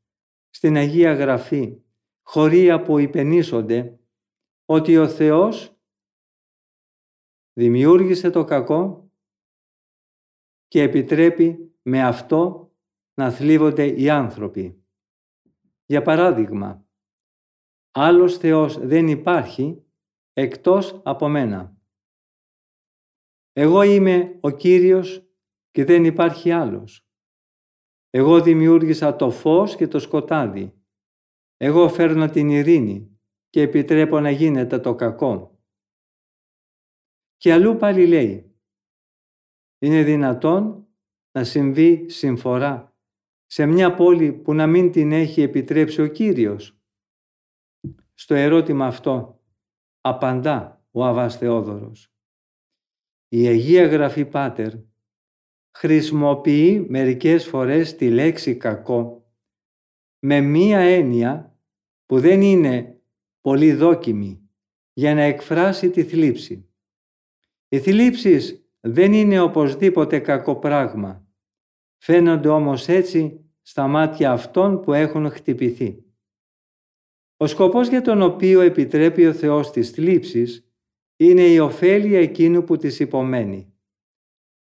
στην 0.50 0.76
Αγία 0.76 1.14
Γραφή, 1.14 1.82
χωρία 2.22 2.82
που 2.82 2.98
υπενήσονται 2.98 4.00
ότι 4.64 4.96
ο 4.96 5.08
Θεός 5.08 5.76
δημιούργησε 7.52 8.30
το 8.30 8.44
κακό 8.44 9.10
και 10.68 10.82
επιτρέπει 10.82 11.74
με 11.82 12.02
αυτό 12.02 12.72
να 13.14 13.30
θλίβονται 13.30 13.86
οι 13.86 14.10
άνθρωποι. 14.10 14.84
Για 15.86 16.02
παράδειγμα, 16.02 16.86
άλλος 17.90 18.36
Θεός 18.36 18.78
δεν 18.78 19.08
υπάρχει 19.08 19.84
εκτός 20.32 21.00
από 21.04 21.28
μένα. 21.28 21.76
Εγώ 23.52 23.82
είμαι 23.82 24.38
ο 24.40 24.50
Κύριος 24.50 25.29
και 25.70 25.84
δεν 25.84 26.04
υπάρχει 26.04 26.50
άλλος. 26.50 27.04
Εγώ 28.10 28.42
δημιούργησα 28.42 29.16
το 29.16 29.30
φως 29.30 29.76
και 29.76 29.88
το 29.88 29.98
σκοτάδι. 29.98 30.74
Εγώ 31.56 31.88
φέρνω 31.88 32.30
την 32.30 32.50
ειρήνη 32.50 33.20
και 33.48 33.60
επιτρέπω 33.60 34.20
να 34.20 34.30
γίνεται 34.30 34.78
το 34.78 34.94
κακό. 34.94 35.58
Και 37.36 37.52
αλλού 37.52 37.76
πάλι 37.76 38.06
λέει, 38.06 38.54
είναι 39.78 40.02
δυνατόν 40.02 40.88
να 41.32 41.44
συμβεί 41.44 42.08
συμφορά 42.08 42.96
σε 43.46 43.66
μια 43.66 43.94
πόλη 43.94 44.32
που 44.32 44.54
να 44.54 44.66
μην 44.66 44.92
την 44.92 45.12
έχει 45.12 45.42
επιτρέψει 45.42 46.02
ο 46.02 46.06
Κύριος. 46.06 46.80
Στο 48.14 48.34
ερώτημα 48.34 48.86
αυτό 48.86 49.44
απαντά 50.00 50.84
ο 50.90 51.04
Αβάς 51.04 51.36
Θεόδωρος. 51.36 52.14
Η 53.28 53.46
Αγία 53.46 53.86
Γραφή 53.86 54.24
Πάτερ 54.24 54.72
χρησιμοποιεί 55.70 56.86
μερικές 56.88 57.46
φορές 57.46 57.96
τη 57.96 58.10
λέξη 58.10 58.56
κακό 58.56 59.20
με 60.18 60.40
μία 60.40 60.78
έννοια 60.78 61.58
που 62.06 62.20
δεν 62.20 62.42
είναι 62.42 63.00
πολύ 63.40 63.72
δόκιμη 63.72 64.50
για 64.92 65.14
να 65.14 65.22
εκφράσει 65.22 65.90
τη 65.90 66.04
θλίψη. 66.04 66.68
Οι 67.68 67.80
θλίψεις 67.80 68.64
δεν 68.80 69.12
είναι 69.12 69.40
οπωσδήποτε 69.40 70.18
κακό 70.18 70.56
πράγμα. 70.56 71.26
Φαίνονται 71.98 72.48
όμως 72.48 72.88
έτσι 72.88 73.44
στα 73.62 73.86
μάτια 73.86 74.32
αυτών 74.32 74.80
που 74.80 74.92
έχουν 74.92 75.30
χτυπηθεί. 75.30 76.04
Ο 77.36 77.46
σκοπός 77.46 77.88
για 77.88 78.02
τον 78.02 78.22
οποίο 78.22 78.60
επιτρέπει 78.60 79.26
ο 79.26 79.32
Θεός 79.32 79.70
τις 79.70 79.90
θλίψεις 79.90 80.70
είναι 81.16 81.42
η 81.42 81.58
ωφέλεια 81.58 82.20
εκείνου 82.20 82.64
που 82.64 82.76
τις 82.76 83.00
υπομένει. 83.00 83.74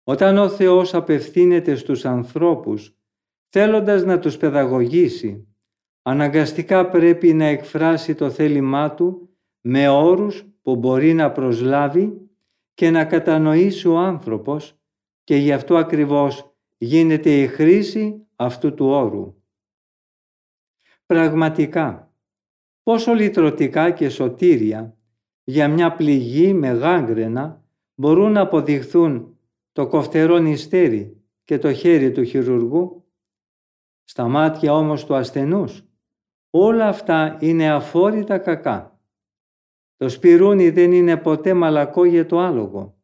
Όταν 0.08 0.38
ο 0.38 0.48
Θεός 0.48 0.94
απευθύνεται 0.94 1.74
στους 1.74 2.04
ανθρώπους, 2.04 2.96
θέλοντας 3.48 4.04
να 4.04 4.18
τους 4.18 4.36
παιδαγωγήσει, 4.36 5.48
αναγκαστικά 6.02 6.88
πρέπει 6.88 7.32
να 7.32 7.44
εκφράσει 7.44 8.14
το 8.14 8.30
θέλημά 8.30 8.94
Του 8.94 9.36
με 9.60 9.88
όρους 9.88 10.44
που 10.62 10.76
μπορεί 10.76 11.14
να 11.14 11.32
προσλάβει 11.32 12.30
και 12.74 12.90
να 12.90 13.04
κατανοήσει 13.04 13.88
ο 13.88 13.98
άνθρωπος 13.98 14.78
και 15.24 15.36
γι' 15.36 15.52
αυτό 15.52 15.76
ακριβώς 15.76 16.56
γίνεται 16.76 17.40
η 17.40 17.46
χρήση 17.46 18.26
αυτού 18.36 18.74
του 18.74 18.86
όρου. 18.86 19.34
Πραγματικά, 21.06 22.14
πόσο 22.82 23.12
λυτρωτικά 23.12 23.90
και 23.90 24.08
σωτήρια 24.08 24.96
για 25.44 25.68
μια 25.68 25.92
πληγή 25.92 26.52
με 26.52 26.68
γάγκρενα 26.68 27.64
μπορούν 27.94 28.32
να 28.32 28.40
αποδειχθούν 28.40 29.35
το 29.76 29.86
κοφτερό 29.86 30.38
νηστέρι 30.38 31.24
και 31.44 31.58
το 31.58 31.72
χέρι 31.72 32.12
του 32.12 32.24
χειρουργού. 32.24 33.04
Στα 34.04 34.28
μάτια 34.28 34.74
όμως 34.74 35.04
του 35.04 35.14
ασθενούς 35.14 35.84
όλα 36.50 36.88
αυτά 36.88 37.36
είναι 37.40 37.70
αφόρητα 37.70 38.38
κακά. 38.38 39.00
Το 39.96 40.08
σπιρούνι 40.08 40.70
δεν 40.70 40.92
είναι 40.92 41.16
ποτέ 41.16 41.54
μαλακό 41.54 42.04
για 42.04 42.26
το 42.26 42.38
άλογο, 42.38 43.02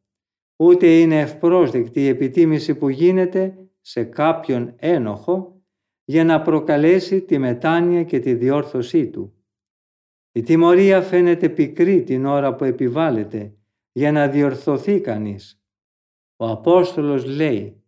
ούτε 0.56 1.00
είναι 1.00 1.20
ευπρόσδεκτη 1.20 2.00
η 2.00 2.08
επιτίμηση 2.08 2.74
που 2.74 2.88
γίνεται 2.88 3.70
σε 3.80 4.04
κάποιον 4.04 4.74
ένοχο 4.76 5.62
για 6.04 6.24
να 6.24 6.42
προκαλέσει 6.42 7.20
τη 7.20 7.38
μετάνοια 7.38 8.04
και 8.04 8.18
τη 8.18 8.34
διόρθωσή 8.34 9.10
του. 9.10 9.44
Η 10.32 10.42
τιμωρία 10.42 11.02
φαίνεται 11.02 11.48
πικρή 11.48 12.02
την 12.02 12.26
ώρα 12.26 12.54
που 12.54 12.64
επιβάλλεται 12.64 13.56
για 13.92 14.12
να 14.12 14.28
διορθωθεί 14.28 15.00
κανείς. 15.00 15.61
Ο 16.36 16.46
Απόστολος 16.46 17.24
λέει 17.24 17.82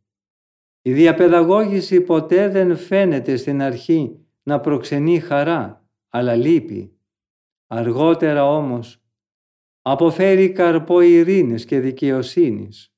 Η 0.82 0.92
διαπαιδαγώγηση 0.92 2.00
ποτέ 2.00 2.48
δεν 2.48 2.76
φαίνεται 2.76 3.36
στην 3.36 3.62
αρχή 3.62 4.18
να 4.42 4.60
προξενεί 4.60 5.20
χαρά, 5.20 5.88
αλλά 6.08 6.34
λύπη. 6.34 6.98
Αργότερα 7.66 8.48
όμως 8.56 9.02
αποφέρει 9.82 10.52
καρπό 10.52 11.00
ειρήνης 11.00 11.64
και 11.64 11.80
δικαιοσύνης. 11.80 12.94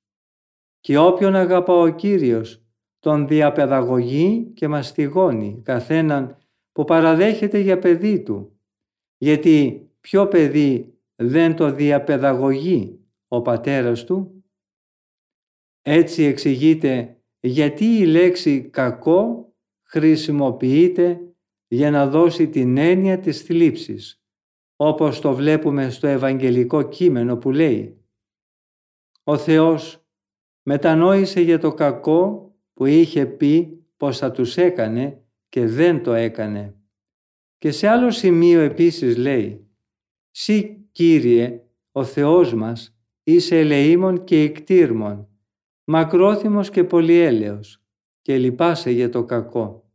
Και 0.80 0.98
όποιον 0.98 1.35
αγαπά 1.35 1.74
ο 1.74 1.88
Κύριος, 1.88 2.62
τον 2.98 3.26
διαπαιδαγωγεί 3.26 4.52
και 4.54 4.68
μαστιγώνει 4.68 5.61
καθέναν 5.64 6.37
που 6.72 6.85
παραδέχεται 6.85 7.59
για 7.59 7.78
παιδί 7.78 8.22
του, 8.22 8.61
γιατί 9.16 9.90
ποιο 10.00 10.28
παιδί 10.28 10.98
δεν 11.14 11.56
το 11.56 11.70
διαπαιδαγωγεί 11.70 13.00
ο 13.28 13.42
πατέρας 13.42 14.04
του. 14.04 14.36
Έτσι 15.88 16.22
εξηγείται 16.22 17.20
γιατί 17.40 17.85
η 17.85 18.07
λέξη 18.07 18.61
κακό 18.61 19.55
χρησιμοποιείται 19.83 21.20
για 21.68 21.90
να 21.90 22.09
δώσει 22.09 22.49
την 22.49 22.77
έννοια 22.77 23.18
της 23.18 23.42
θλίψης, 23.42 24.25
όπως 24.77 25.20
το 25.20 25.35
βλέπουμε 25.35 25.90
στο 25.90 26.07
Ευαγγελικό 26.07 26.83
κείμενο 26.83 27.37
που 27.37 27.51
λέει 27.51 28.05
«Ο 29.25 29.37
Θεός 29.37 30.07
μετανόησε 30.62 31.40
για 31.40 31.59
το 31.59 31.75
κακό 31.75 32.55
που 32.72 32.87
είχε 32.87 33.27
πει 33.27 33.85
πως 33.96 34.18
θα 34.18 34.31
τους 34.31 34.57
έκανε 34.57 35.25
και 35.49 35.66
δεν 35.66 36.03
το 36.03 36.12
έκανε». 36.12 36.75
Και 37.59 37.70
σε 37.70 37.88
άλλο 37.88 38.11
σημείο 38.11 38.61
επίσης 38.61 39.16
λέει 39.16 39.70
«Συ 40.31 40.77
Κύριε, 40.92 41.62
ο 41.92 42.05
Θεός 42.05 42.55
μας, 42.55 42.99
είσαι 43.22 43.59
ελεήμων 43.59 44.25
και 44.25 44.40
εκτήρμων, 44.40 45.31
μακρόθυμος 45.88 46.70
και 46.70 46.85
πολυέλεος 46.85 47.83
και 48.22 48.38
λυπάσαι 48.38 48.90
για 48.90 49.09
το 49.09 49.25
κακό. 49.25 49.90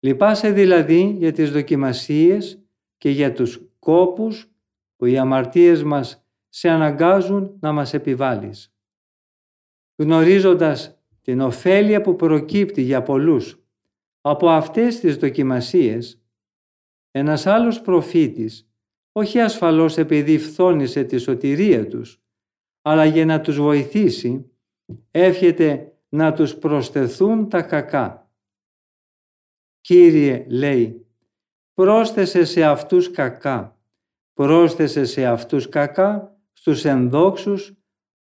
Λυπάσαι 0.00 0.50
δηλαδή 0.50 1.14
για 1.18 1.32
τις 1.32 1.50
δοκιμασίες 1.50 2.62
και 2.96 3.10
για 3.10 3.32
τους 3.32 3.60
κόπους 3.78 4.50
που 4.96 5.06
οι 5.06 5.18
αμαρτίες 5.18 5.82
μας 5.82 6.26
σε 6.48 6.68
αναγκάζουν 6.68 7.56
να 7.60 7.72
μας 7.72 7.94
επιβάλλεις. 7.94 8.74
Γνωρίζοντας 9.96 10.98
την 11.22 11.40
ωφέλεια 11.40 12.00
που 12.00 12.16
προκύπτει 12.16 12.82
για 12.82 13.02
πολλούς 13.02 13.62
από 14.20 14.48
αυτές 14.48 15.00
τις 15.00 15.16
δοκιμασίες, 15.16 16.22
ένας 17.10 17.46
άλλος 17.46 17.80
προφήτης, 17.80 18.70
όχι 19.12 19.40
ασφαλώς 19.40 19.98
επειδή 19.98 20.38
φθόνησε 20.38 21.04
τη 21.04 21.18
σωτηρία 21.18 21.86
τους, 21.86 22.20
αλλά 22.82 23.04
για 23.04 23.24
να 23.24 23.40
τους 23.40 23.60
βοηθήσει, 23.60 24.50
εύχεται 25.10 25.92
να 26.08 26.32
τους 26.32 26.56
προσθεθούν 26.56 27.48
τα 27.48 27.62
κακά. 27.62 28.30
Κύριε, 29.80 30.46
λέει, 30.48 31.06
πρόσθεσε 31.74 32.44
σε 32.44 32.64
αυτούς 32.64 33.10
κακά, 33.10 33.80
πρόσθεσε 34.32 35.04
σε 35.04 35.26
αυτούς 35.26 35.68
κακά 35.68 36.38
στους 36.52 36.84
ενδόξους 36.84 37.72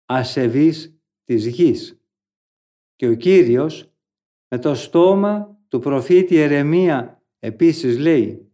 ασεβείς 0.06 1.00
της 1.24 1.46
γης. 1.48 2.02
Και 2.96 3.08
ο 3.08 3.16
Κύριος 3.16 3.94
με 4.48 4.60
το 4.60 4.76
στόμα 4.76 5.60
του 5.68 5.80
προφήτη 5.80 6.36
Ερεμία 6.36 7.24
επίσης 7.40 7.98
λέει 7.98 8.52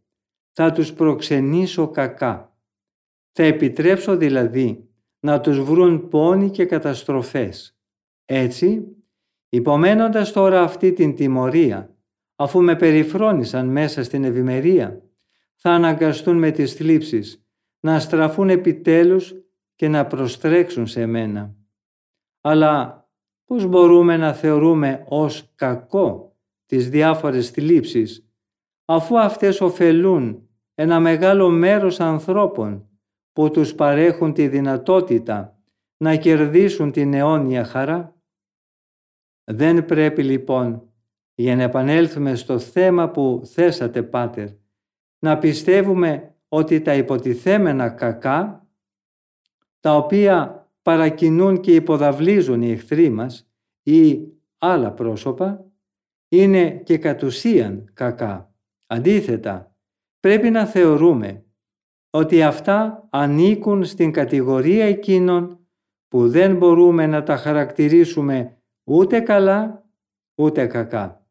«Θα 0.52 0.72
τους 0.72 0.94
προξενήσω 0.94 1.90
κακά». 1.90 2.58
Θα 3.32 3.44
επιτρέψω 3.44 4.18
δηλαδή 4.18 4.90
να 5.20 5.42
τους 5.42 5.60
βρουν 5.64 6.08
πόνοι 6.08 6.50
και 6.50 6.66
καταστροφές. 6.66 7.77
Έτσι, 8.30 8.96
υπομένοντας 9.50 10.32
τώρα 10.32 10.62
αυτή 10.62 10.94
την 10.94 11.16
τιμωρία, 11.16 11.96
αφού 12.36 12.62
με 12.62 12.76
περιφρόνησαν 12.76 13.68
μέσα 13.68 14.04
στην 14.04 14.24
ευημερία, 14.24 15.02
θα 15.56 15.72
αναγκαστούν 15.72 16.38
με 16.38 16.52
τις 16.52 16.74
θλίψεις 16.74 17.46
να 17.80 18.00
στραφούν 18.00 18.50
επιτέλους 18.50 19.36
και 19.76 19.88
να 19.88 20.08
προστρέξουν 20.08 20.88
σε 20.88 21.06
μένα. 21.06 21.56
Αλλά 22.42 23.08
πώς 23.46 23.66
μπορούμε 23.66 24.18
να 24.18 24.34
θεωρούμε 24.34 25.06
ως 25.08 25.52
κακό 25.56 26.38
τις 26.66 26.90
διάφορες 26.90 27.50
θλίψεις, 27.50 28.30
αφού 28.86 29.20
αυτές 29.20 29.62
ωφελούν 29.62 30.50
ένα 30.76 31.00
μεγάλο 31.00 31.50
μέρος 31.50 32.00
ανθρώπων 32.00 32.90
που 33.34 33.52
τους 33.52 33.76
παρέχουν 33.76 34.34
τη 34.34 34.48
δυνατότητα 34.48 35.60
να 35.98 36.16
κερδίσουν 36.16 36.92
την 36.92 37.14
αιώνια 37.14 37.66
χαρά; 37.66 38.17
Δεν 39.52 39.86
πρέπει 39.86 40.24
λοιπόν, 40.24 40.90
για 41.36 41.56
να 41.56 41.64
επανέλθουμε 41.64 42.36
στο 42.36 42.60
θέμα 42.60 43.10
που 43.10 43.42
θέσατε 43.46 44.04
Πάτερ, 44.04 44.48
να 45.20 45.38
πιστεύουμε 45.38 46.36
ότι 46.48 46.82
τα 46.82 46.94
υποτιθέμενα 46.94 47.90
κακά, 47.90 48.68
τα 49.80 49.96
οποία 49.96 50.68
παρακινούν 50.82 51.60
και 51.60 51.76
υποδαβλίζουν 51.76 52.62
οι 52.62 52.72
εχθροί 52.72 53.10
μας 53.10 53.50
ή 53.84 54.20
άλλα 54.58 54.92
πρόσωπα, 54.92 55.66
είναι 56.28 56.70
και 56.70 56.98
κατ' 56.98 57.24
ουσίαν 57.24 57.90
κακά. 57.94 58.54
Αντίθετα, 58.88 59.76
πρέπει 60.20 60.50
να 60.50 60.66
θεωρούμε 60.66 61.46
ότι 62.10 62.44
αυτά 62.44 63.08
ανήκουν 63.10 63.84
στην 63.84 64.12
κατηγορία 64.12 64.86
εκείνων 64.86 65.60
που 66.08 66.30
δεν 66.30 66.56
μπορούμε 66.56 67.08
να 67.08 67.24
τα 67.24 67.38
χαρακτηρίσουμε 67.38 68.57
ούτε 68.88 69.20
καλά 69.20 69.86
ούτε 70.36 70.68
κακά. 70.68 71.28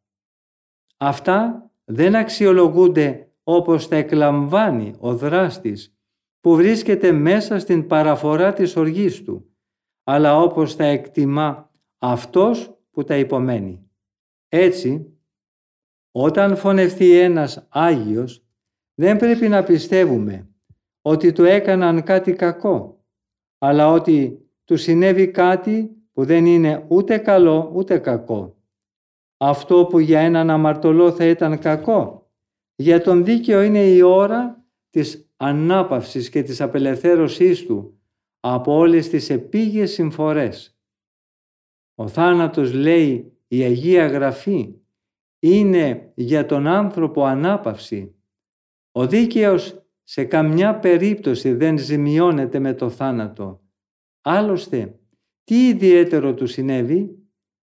Αυτά 0.96 1.70
δεν 1.84 2.14
αξιολογούνται 2.14 3.30
όπως 3.42 3.88
τα 3.88 3.96
εκλαμβάνει 3.96 4.94
ο 4.98 5.16
δράστης 5.16 5.96
που 6.40 6.56
βρίσκεται 6.56 7.12
μέσα 7.12 7.58
στην 7.58 7.86
παραφορά 7.86 8.52
της 8.52 8.76
οργής 8.76 9.22
του, 9.22 9.56
αλλά 10.04 10.40
όπως 10.40 10.76
τα 10.76 10.84
εκτιμά 10.84 11.70
αυτός 11.98 12.78
που 12.90 13.04
τα 13.04 13.16
υπομένει. 13.16 13.90
Έτσι, 14.48 15.18
όταν 16.10 16.56
φωνευτεί 16.56 17.18
ένας 17.18 17.66
Άγιος, 17.68 18.46
δεν 18.94 19.16
πρέπει 19.16 19.48
να 19.48 19.62
πιστεύουμε 19.62 20.50
ότι 21.02 21.32
του 21.32 21.44
έκαναν 21.44 22.02
κάτι 22.02 22.32
κακό, 22.32 23.04
αλλά 23.58 23.90
ότι 23.90 24.46
του 24.64 24.76
συνέβη 24.76 25.30
κάτι 25.30 25.95
που 26.16 26.24
δεν 26.24 26.46
είναι 26.46 26.84
ούτε 26.88 27.18
καλό 27.18 27.70
ούτε 27.74 27.98
κακό. 27.98 28.56
Αυτό 29.36 29.86
που 29.86 29.98
για 29.98 30.20
έναν 30.20 30.50
αμαρτωλό 30.50 31.12
θα 31.12 31.24
ήταν 31.24 31.58
κακό, 31.58 32.30
για 32.76 33.02
τον 33.02 33.24
δίκαιο 33.24 33.62
είναι 33.62 33.86
η 33.86 34.00
ώρα 34.00 34.64
της 34.90 35.30
ανάπαυσης 35.36 36.28
και 36.28 36.42
της 36.42 36.60
απελευθέρωσής 36.60 37.66
του 37.66 38.00
από 38.40 38.76
όλες 38.76 39.08
τις 39.08 39.30
επίγειες 39.30 39.92
συμφορές. 39.92 40.78
Ο 41.94 42.08
θάνατος, 42.08 42.72
λέει 42.72 43.38
η 43.48 43.62
Αγία 43.62 44.06
Γραφή, 44.06 44.74
είναι 45.38 46.12
για 46.14 46.46
τον 46.46 46.66
άνθρωπο 46.66 47.24
ανάπαυση. 47.24 48.14
Ο 48.92 49.06
δίκαιος 49.06 49.82
σε 50.02 50.24
καμιά 50.24 50.78
περίπτωση 50.78 51.52
δεν 51.52 51.78
ζημιώνεται 51.78 52.58
με 52.58 52.74
το 52.74 52.90
θάνατο. 52.90 53.60
Άλλωστε, 54.20 54.98
τι 55.46 55.68
ιδιαίτερο 55.68 56.34
του 56.34 56.46
συνέβη, 56.46 57.18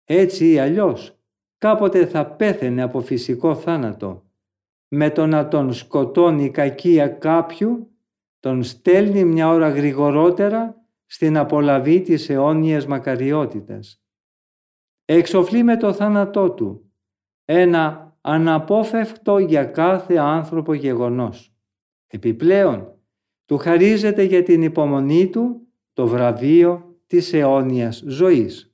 έτσι 0.04 0.50
ή 0.50 0.58
αλλιώς, 0.58 1.18
κάποτε 1.58 2.06
θα 2.06 2.26
πέθαινε 2.26 2.82
από 2.82 3.00
φυσικό 3.00 3.54
θάνατο. 3.54 4.30
Με 4.88 5.10
το 5.10 5.26
να 5.26 5.48
τον 5.48 5.72
σκοτώνει 5.72 6.44
η 6.44 6.50
κακία 6.50 7.08
κάποιου, 7.08 7.96
τον 8.40 8.62
στέλνει 8.62 9.24
μια 9.24 9.48
ώρα 9.48 9.68
γρηγορότερα 9.68 10.86
στην 11.06 11.36
απολαβή 11.36 12.00
της 12.00 12.30
αιώνιας 12.30 12.86
μακαριότητας. 12.86 14.02
Εξοφλεί 15.04 15.62
με 15.62 15.76
το 15.76 15.92
θάνατό 15.92 16.50
του, 16.50 16.92
ένα 17.44 18.16
αναπόφευκτο 18.20 19.38
για 19.38 19.64
κάθε 19.64 20.16
άνθρωπο 20.16 20.72
γεγονός. 20.72 21.54
Επιπλέον, 22.06 22.98
του 23.44 23.56
χαρίζεται 23.56 24.22
για 24.22 24.42
την 24.42 24.62
υπομονή 24.62 25.28
του 25.28 25.66
το 25.92 26.06
βραβείο 26.06 26.91
της 27.12 27.32
αιώνιας 27.32 28.02
ζωής. 28.06 28.71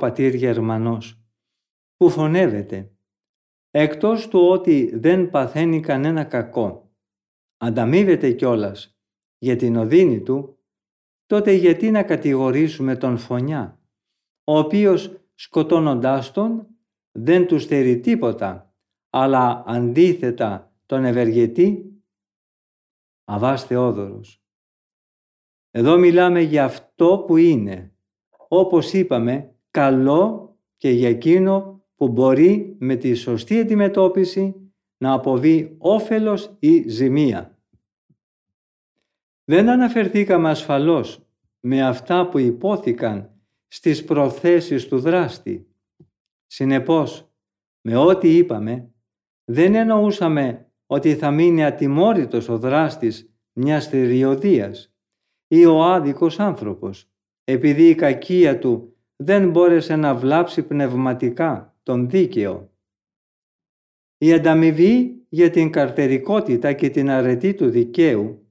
Πατήρ 0.00 0.34
Γερμανός, 0.34 1.22
που 1.96 2.10
φωνεύεται, 2.10 2.92
εκτός 3.70 4.28
του 4.28 4.48
ότι 4.48 4.98
δεν 4.98 5.30
παθαίνει 5.30 5.80
κανένα 5.80 6.24
κακό, 6.24 6.92
ανταμείβεται 7.56 8.32
κιόλας 8.32 8.98
για 9.38 9.56
την 9.56 9.76
οδύνη 9.76 10.22
του, 10.22 10.58
τότε 11.26 11.52
γιατί 11.52 11.90
να 11.90 12.02
κατηγορήσουμε 12.02 12.96
τον 12.96 13.18
φωνιά, 13.18 13.80
ο 14.44 14.58
οποίος 14.58 15.20
σκοτώνοντάς 15.34 16.32
τον 16.32 16.66
δεν 17.12 17.46
του 17.46 17.58
στερεί 17.58 18.00
τίποτα, 18.00 18.74
αλλά 19.10 19.64
αντίθετα 19.66 20.72
τον 20.86 21.04
ευεργετεί. 21.04 21.84
Αβάς 23.24 23.64
Θεόδωρος. 23.64 24.42
Εδώ 25.70 25.98
μιλάμε 25.98 26.40
για 26.40 26.64
αυτό 26.64 27.24
που 27.26 27.36
είναι, 27.36 27.94
όπως 28.48 28.92
είπαμε, 28.92 29.54
καλό 29.70 30.56
και 30.76 30.90
για 30.90 31.08
εκείνο 31.08 31.84
που 31.96 32.08
μπορεί 32.08 32.76
με 32.78 32.96
τη 32.96 33.14
σωστή 33.14 33.58
αντιμετώπιση 33.58 34.72
να 34.96 35.12
αποβεί 35.12 35.74
όφελος 35.78 36.56
ή 36.58 36.88
ζημία. 36.88 37.58
Δεν 39.44 39.68
αναφερθήκαμε 39.68 40.50
ασφαλώς 40.50 41.26
με 41.60 41.86
αυτά 41.86 42.28
που 42.28 42.38
υπόθηκαν 42.38 43.30
στις 43.68 44.04
προθέσεις 44.04 44.88
του 44.88 44.98
δράστη. 44.98 45.66
Συνεπώς, 46.46 47.30
με 47.80 47.96
ό,τι 47.96 48.36
είπαμε, 48.36 48.90
δεν 49.44 49.74
εννοούσαμε 49.74 50.66
ότι 50.86 51.14
θα 51.14 51.30
μείνει 51.30 51.64
ατιμόρυτος 51.64 52.48
ο 52.48 52.58
δράστης 52.58 53.34
μιας 53.52 53.88
θηριωδίας 53.88 54.94
ή 55.46 55.64
ο 55.64 55.82
άδικος 55.82 56.40
άνθρωπος, 56.40 57.10
επειδή 57.44 57.88
η 57.88 57.94
κακία 57.94 58.58
του 58.58 58.96
δεν 59.22 59.50
μπόρεσε 59.50 59.96
να 59.96 60.14
βλάψει 60.14 60.62
πνευματικά 60.62 61.76
τον 61.82 62.08
δίκαιο. 62.08 62.70
Η 64.18 64.32
ανταμοιβή 64.32 65.24
για 65.28 65.50
την 65.50 65.70
καρτερικότητα 65.70 66.72
και 66.72 66.90
την 66.90 67.10
αρετή 67.10 67.54
του 67.54 67.70
δικαίου 67.70 68.46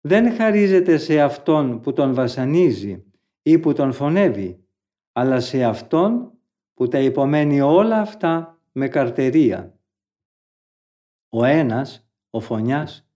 δεν 0.00 0.32
χαρίζεται 0.32 0.96
σε 0.96 1.20
αυτόν 1.20 1.80
που 1.80 1.92
τον 1.92 2.14
βασανίζει 2.14 3.04
ή 3.42 3.58
που 3.58 3.72
τον 3.72 3.92
φωνεύει, 3.92 4.64
αλλά 5.12 5.40
σε 5.40 5.64
αυτόν 5.64 6.32
που 6.74 6.88
τα 6.88 6.98
υπομένει 6.98 7.60
όλα 7.60 8.00
αυτά 8.00 8.60
με 8.72 8.88
καρτερία. 8.88 9.78
Ο 11.28 11.44
ένας, 11.44 12.08
ο 12.30 12.40
φωνιάς, 12.40 13.08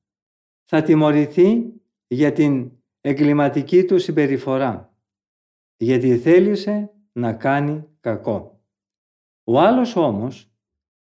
θα 0.64 0.82
τιμωρηθεί 0.82 1.72
για 2.06 2.32
την 2.32 2.72
εγκληματική 3.00 3.84
του 3.84 3.98
συμπεριφορά, 3.98 4.89
γιατί 5.80 6.18
θέλησε 6.18 6.90
να 7.12 7.32
κάνει 7.32 7.84
κακό. 8.00 8.64
Ο 9.44 9.60
άλλος 9.60 9.96
όμως 9.96 10.52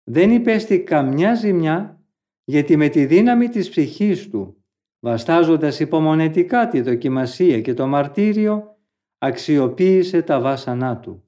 δεν 0.05 0.31
υπέστη 0.31 0.83
καμιά 0.83 1.35
ζημιά 1.35 2.03
γιατί 2.45 2.77
με 2.77 2.89
τη 2.89 3.07
δύναμη 3.07 3.49
της 3.49 3.69
ψυχής 3.69 4.29
του, 4.29 4.65
βαστάζοντας 5.01 5.81
υπομονετικά 5.81 6.69
τη 6.69 6.81
δοκιμασία 6.81 7.61
και 7.61 7.75
το 7.75 7.87
μαρτύριο, 7.87 8.79
αξιοποίησε 9.19 10.23
τα 10.23 10.41
βάσανά 10.41 10.99
του 10.99 11.25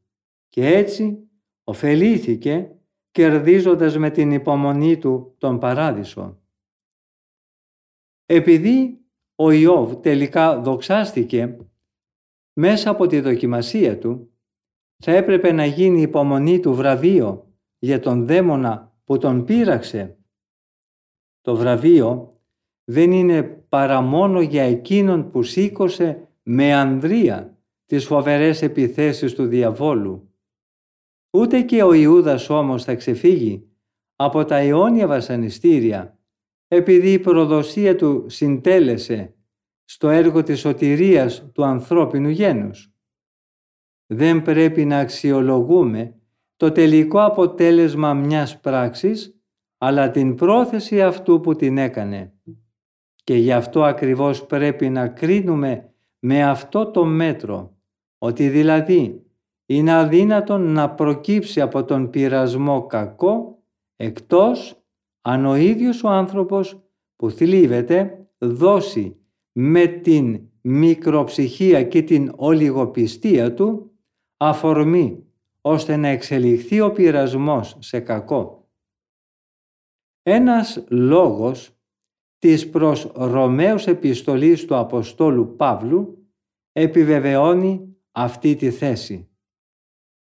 και 0.49 0.67
έτσι 0.67 1.29
ωφελήθηκε 1.65 2.77
κερδίζοντας 3.11 3.99
με 3.99 4.11
την 4.11 4.31
υπομονή 4.31 4.99
του 4.99 5.35
τον 5.39 5.59
παράδεισο. 5.59 6.43
Επειδή 8.27 9.05
ο 9.35 9.51
Ιώβ 9.51 9.95
τελικά 9.95 10.61
δοξάστηκε 10.61 11.57
μέσα 12.53 12.91
από 12.91 13.07
τη 13.07 13.21
δοκιμασία 13.21 13.99
του, 13.99 14.31
θα 14.97 15.13
έπρεπε 15.13 15.53
να 15.53 15.65
γίνει 15.65 15.99
η 15.99 16.03
υπομονή 16.03 16.61
του 16.61 16.75
βραβείο 16.75 17.55
για 17.79 18.01
τον 18.01 18.27
δαίμονα 18.27 18.95
που 19.05 19.19
τον 19.19 19.45
πείραξε. 19.45 20.19
Το 21.41 21.57
βραβείο 21.57 22.41
δεν 22.85 23.13
είναι 23.13 23.43
παρά 23.43 24.01
μόνο 24.01 24.41
για 24.41 24.63
εκείνον 24.63 25.31
που 25.31 25.43
σήκωσε 25.43 26.29
με 26.43 26.75
ανδρεία 26.75 27.59
τις 27.87 28.05
φοβερές 28.07 28.63
επιθέσεις 28.63 29.35
του 29.35 29.47
διαβόλου. 29.47 30.35
Ούτε 31.31 31.63
και 31.63 31.83
ο 31.83 31.93
Ιούδας 31.93 32.51
όμως 32.51 32.85
θα 32.85 32.95
ξεφύγει 32.95 33.69
από 34.17 34.45
τα 34.45 34.57
αιώνια 34.57 35.07
βασανιστήρια 35.07 36.19
επειδή 36.69 37.13
η 37.13 37.19
προδοσία 37.19 37.97
του 37.97 38.25
συντέλεσε 38.29 39.35
στο 39.93 40.09
έργο 40.09 40.43
της 40.43 40.61
σωτηρίας 40.61 41.51
του 41.53 41.65
ανθρώπινου 41.65 42.29
γένους. 42.29 42.93
Δεν 44.07 44.43
πρέπει 44.43 44.85
να 44.85 44.99
αξιολογούμε 44.99 46.15
το 46.57 46.73
τελικό 46.73 47.25
αποτέλεσμα 47.25 48.15
μιας 48.15 48.61
πράξης, 48.61 49.41
αλλά 49.79 50.11
την 50.11 50.35
πρόθεση 50.35 51.03
αυτού 51.03 51.41
που 51.41 51.57
την 51.57 51.79
έκανε. 51.79 52.33
Και 53.25 53.35
γι' 53.35 53.53
αυτό 53.53 53.85
ακριβώς 53.85 54.47
πρέπει 54.47 54.89
να 54.89 55.09
κρίνουμε 55.09 55.95
με 56.19 56.45
αυτό 56.45 56.91
το 56.91 57.05
μέτρο, 57.05 57.77
ότι 58.19 58.49
δηλαδή 58.49 59.27
είναι 59.67 59.93
αδύνατον 59.93 60.73
να 60.73 60.91
προκύψει 60.91 61.61
από 61.61 61.85
τον 61.85 62.11
πειρασμό 62.11 62.87
κακό, 62.87 63.63
εκτός 63.97 64.85
αν 65.21 65.47
ο 65.47 65.57
ίδιος 65.57 66.05
ο 66.05 66.09
άνθρωπος 66.09 66.81
που 67.17 67.31
θλίβεται 67.31 68.29
δώσει 68.39 69.20
με 69.53 69.87
την 69.87 70.49
μικροψυχία 70.61 71.83
και 71.83 72.03
την 72.03 72.33
ολιγοπιστία 72.37 73.55
του 73.55 73.91
αφορμή 74.37 75.25
ώστε 75.61 75.97
να 75.97 76.09
εξελιχθεί 76.09 76.81
ο 76.81 76.93
πειρασμός 76.93 77.77
σε 77.81 78.01
κακό. 78.01 78.71
Ένας 80.23 80.85
λόγος 80.89 81.75
της 82.39 82.71
προς 82.71 83.13
Ρωμαίους 83.15 83.87
επιστολής 83.87 84.65
του 84.65 84.77
Αποστόλου 84.77 85.57
Παύλου 85.57 86.29
επιβεβαιώνει 86.73 87.97
αυτή 88.13 88.57
τη 88.57 88.71
θέση. 88.71 89.29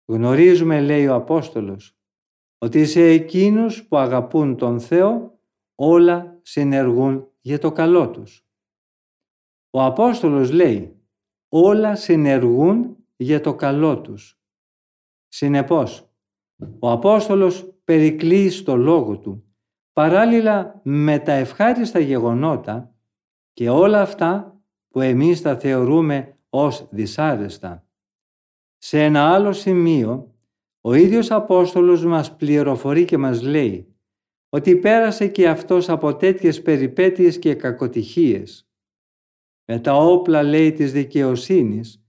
Γνωρίζουμε, 0.04 0.80
λέει 0.80 1.06
ο 1.06 1.14
Απόστολος, 1.14 1.98
ότι 2.58 2.86
σε 2.86 3.02
εκείνους 3.02 3.84
που 3.84 3.96
αγαπούν 3.96 4.56
τον 4.56 4.80
Θεό 4.80 5.38
όλα 5.74 6.38
συνεργούν 6.42 7.28
για 7.40 7.58
το 7.58 7.72
καλό 7.72 8.10
τους. 8.10 8.43
Ο 9.76 9.82
Απόστολος 9.82 10.50
λέει 10.50 11.02
όλα 11.48 11.96
συνεργούν 11.96 12.96
για 13.16 13.40
το 13.40 13.54
καλό 13.54 14.00
τους. 14.00 14.40
Συνεπώς, 15.28 16.10
ο 16.78 16.90
Απόστολος 16.90 17.74
περικλεί 17.84 18.50
στο 18.50 18.76
λόγο 18.76 19.18
του 19.18 19.44
παράλληλα 19.92 20.80
με 20.84 21.18
τα 21.18 21.32
ευχάριστα 21.32 21.98
γεγονότα 21.98 22.94
και 23.52 23.68
όλα 23.70 24.00
αυτά 24.00 24.60
που 24.88 25.00
εμείς 25.00 25.42
τα 25.42 25.58
θεωρούμε 25.58 26.38
ως 26.48 26.88
δυσάρεστα. 26.90 27.86
Σε 28.76 29.02
ένα 29.02 29.32
άλλο 29.34 29.52
σημείο, 29.52 30.34
ο 30.80 30.94
ίδιος 30.94 31.30
Απόστολος 31.30 32.04
μας 32.04 32.36
πληροφορεί 32.36 33.04
και 33.04 33.18
μας 33.18 33.42
λέει 33.42 33.96
ότι 34.48 34.76
πέρασε 34.76 35.28
και 35.28 35.48
αυτός 35.48 35.88
από 35.88 36.16
τέτοιες 36.16 36.62
περιπέτειες 36.62 37.38
και 37.38 37.54
κακοτυχίες. 37.54 38.68
Με 39.64 39.78
τα 39.80 39.94
όπλα, 39.96 40.42
λέει, 40.42 40.72
της 40.72 40.92
δικαιοσύνης, 40.92 42.04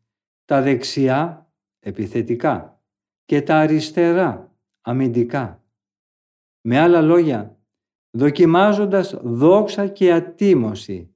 τα 0.46 0.62
δεξιά 0.62 1.52
επιθετικά 1.80 2.84
και 3.26 3.42
τα 3.42 3.60
αριστερά 3.60 4.56
αμυντικά. 4.82 5.64
Με 6.62 6.80
άλλα 6.80 7.02
λόγια, 7.02 7.60
δοκιμάζοντας 8.18 9.20
δόξα 9.24 9.88
και 9.88 10.14
ατίμωση, 10.14 11.16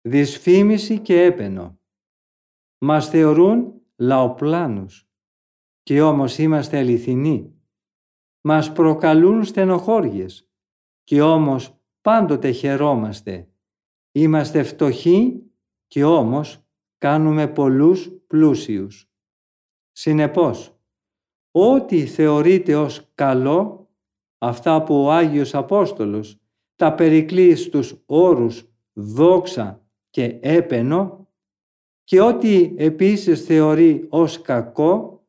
δυσφήμιση 0.00 0.98
και 0.98 1.22
έπαινο. 1.22 1.78
Μας 2.78 3.08
θεωρούν 3.08 3.82
λαοπλάνους 3.96 5.08
και 5.82 6.02
όμως 6.02 6.38
είμαστε 6.38 6.78
αληθινοί. 6.78 7.54
Μας 8.40 8.72
προκαλούν 8.72 9.44
στενοχώριες 9.44 10.48
και 11.04 11.22
όμως 11.22 11.80
πάντοτε 12.00 12.50
χαιρόμαστε. 12.50 13.48
Είμαστε 14.12 14.62
φτωχοί 14.62 15.49
και 15.90 16.04
όμως 16.04 16.64
κάνουμε 16.98 17.48
πολλούς 17.48 18.10
πλούσιους. 18.26 19.10
Συνεπώς, 19.92 20.78
ό,τι 21.50 22.06
θεωρείται 22.06 22.76
ως 22.76 23.10
καλό 23.14 23.90
αυτά 24.38 24.82
που 24.82 25.02
ο 25.02 25.10
Άγιος 25.10 25.54
Απόστολος 25.54 26.38
τα 26.76 26.94
περικλεί 26.94 27.56
στους 27.56 28.02
όρους 28.06 28.68
δόξα 28.92 29.86
και 30.10 30.38
έπαινο 30.40 31.28
και 32.04 32.20
ό,τι 32.20 32.74
επίσης 32.76 33.44
θεωρεί 33.44 34.06
ως 34.08 34.40
κακό, 34.40 35.24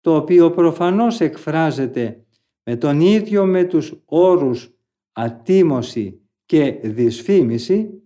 το 0.00 0.16
οποίο 0.16 0.50
προφανώς 0.50 1.20
εκφράζεται 1.20 2.26
με 2.62 2.76
τον 2.76 3.00
ίδιο 3.00 3.46
με 3.46 3.64
τους 3.64 4.02
όρους 4.04 4.70
ατίμωση 5.12 6.20
και 6.44 6.70
δυσφήμιση, 6.82 8.05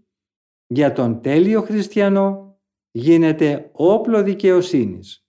για 0.73 0.93
τον 0.93 1.21
τέλειο 1.21 1.63
χριστιανό 1.63 2.59
γίνεται 2.91 3.71
όπλο 3.73 4.23
δικαιοσύνης. 4.23 5.25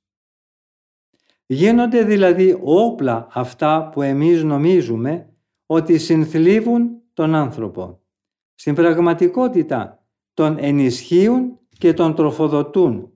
Γίνονται 1.46 2.04
δηλαδή 2.04 2.60
όπλα 2.64 3.28
αυτά 3.32 3.90
που 3.90 4.02
εμείς 4.02 4.44
νομίζουμε 4.44 5.34
ότι 5.66 5.98
συνθλίβουν 5.98 7.02
τον 7.14 7.36
άνθρωπο. 7.36 8.02
Στην 8.56 8.76
πραγματικότητα 8.76 10.06
τον 10.34 10.58
ενισχύουν 10.60 11.60
και 11.78 11.94
τον 11.94 12.16
τροφοδοτούν 12.16 13.12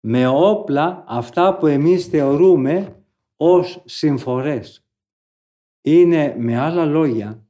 με 0.00 0.26
όπλα 0.26 1.04
αυτά 1.06 1.56
που 1.56 1.66
εμείς 1.66 2.06
θεωρούμε 2.06 3.02
ως 3.36 3.82
συμφορές. 3.84 4.86
Είναι 5.80 6.34
με 6.38 6.58
άλλα 6.58 6.84
λόγια 6.84 7.46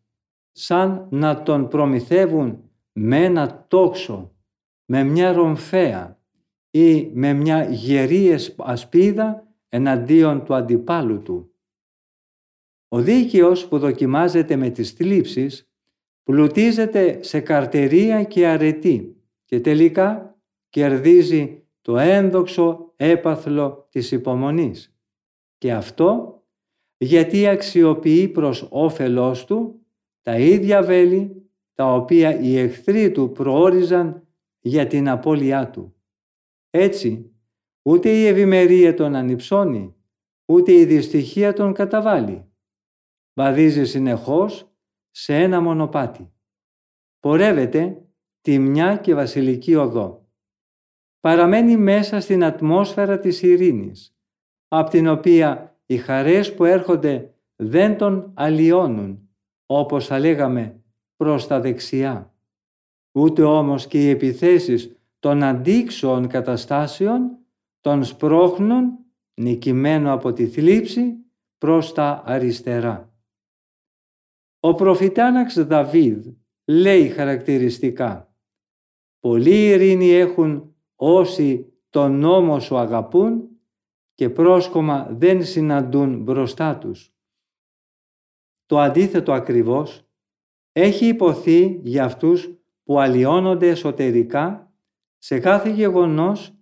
σαν 0.53 1.07
να 1.11 1.43
τον 1.43 1.69
προμηθεύουν 1.69 2.68
με 3.01 3.25
ένα 3.25 3.65
τόξο, 3.69 4.35
με 4.85 5.05
μια 5.05 5.33
ρομφαία 5.33 6.21
ή 6.71 7.11
με 7.13 7.33
μια 7.33 7.65
γερή 7.71 8.37
ασπίδα 8.57 9.47
εναντίον 9.69 10.45
του 10.45 10.55
αντιπάλου 10.55 11.23
του. 11.23 11.53
Ο 12.89 13.01
δίκαιος 13.01 13.69
που 13.69 13.79
δοκιμάζεται 13.79 14.57
με 14.57 14.71
τις 14.71 14.91
θλίψεις 14.91 15.71
πλουτίζεται 16.23 17.23
σε 17.23 17.41
καρτερία 17.41 18.25
και 18.25 18.47
αρετή 18.47 19.17
και 19.45 19.61
τελικά 19.61 20.39
κερδίζει 20.69 21.67
το 21.83 21.99
ένδοξο 21.99 22.93
έπαθλο 22.97 23.87
της 23.91 24.11
υπομονής. 24.11 24.97
Και 25.59 25.73
αυτό 25.73 26.43
γιατί 26.97 27.47
αξιοποιεί 27.47 28.29
προς 28.29 28.67
όφελός 28.71 29.45
του 29.45 29.87
τα 30.23 30.39
ίδια 30.39 30.83
βέλη 30.83 31.38
τα 31.79 31.95
οποία 31.95 32.41
οι 32.41 32.59
εχθροί 32.59 33.13
του 33.13 33.33
προόριζαν 33.33 34.29
για 34.61 34.87
την 34.87 35.09
απώλειά 35.09 35.71
του. 35.71 35.95
Έτσι, 36.71 37.33
ούτε 37.83 38.11
η 38.11 38.27
ευημερία 38.27 38.95
τον 38.95 39.15
ανυψώνει, 39.15 39.95
ούτε 40.53 40.73
η 40.73 40.85
δυστυχία 40.85 41.53
τον 41.53 41.73
καταβάλει. 41.73 42.53
Βαδίζει 43.35 43.85
συνεχώς 43.85 44.73
σε 45.11 45.37
ένα 45.37 45.61
μονοπάτι. 45.61 46.33
Πορεύεται 47.19 48.07
τη 48.41 48.59
μια 48.59 48.97
και 48.97 49.15
βασιλική 49.15 49.75
οδό. 49.75 50.29
Παραμένει 51.21 51.77
μέσα 51.77 52.21
στην 52.21 52.45
ατμόσφαιρα 52.45 53.19
της 53.19 53.43
ειρήνης, 53.43 54.17
από 54.69 54.91
την 54.91 55.09
οποία 55.09 55.79
οι 55.87 55.97
χαρές 55.97 56.55
που 56.55 56.65
έρχονται 56.65 57.35
δεν 57.57 57.97
τον 57.97 58.33
αλλοιώνουν, 58.35 59.29
όπως 59.67 60.07
θα 60.07 60.19
λέγαμε 60.19 60.83
προς 61.19 61.47
τα 61.47 61.61
δεξιά. 61.61 62.35
Ούτε 63.13 63.43
όμως 63.43 63.87
και 63.87 64.05
οι 64.05 64.09
επιθέσεις 64.09 64.97
των 65.19 65.43
αντίξωων 65.43 66.29
καταστάσεων 66.29 67.39
των 67.81 68.05
σπρώχνουν 68.05 68.99
νικημένο 69.35 70.13
από 70.13 70.33
τη 70.33 70.47
θλίψη 70.47 71.17
προς 71.59 71.93
τα 71.93 72.23
αριστερά. 72.27 73.13
Ο 74.61 74.75
προφητάναξ 74.75 75.65
Δαβίδ 75.67 76.27
λέει 76.65 77.09
χαρακτηριστικά 77.09 78.35
«Πολλοί 79.21 79.67
ειρήνη 79.69 80.11
έχουν 80.11 80.75
όσοι 80.95 81.73
τον 81.91 82.19
νόμο 82.19 82.61
σου 82.61 82.77
αγαπούν 82.77 83.49
και 84.15 84.31
πρόσκομα 84.31 85.09
δεν 85.11 85.45
συναντούν 85.45 86.23
μπροστά 86.23 86.79
τους». 86.79 87.13
Το 88.67 88.79
αντίθετο 88.79 89.33
ακριβώς 89.33 90.08
έχει 90.73 91.07
υποθεί 91.07 91.81
για 91.83 92.05
αυτούς 92.05 92.51
που 92.85 92.99
αλλοιώνονται 93.01 93.69
εσωτερικά 93.69 94.73
σε 95.19 95.39
κάθε 95.39 95.71
γεγονός 95.71 96.55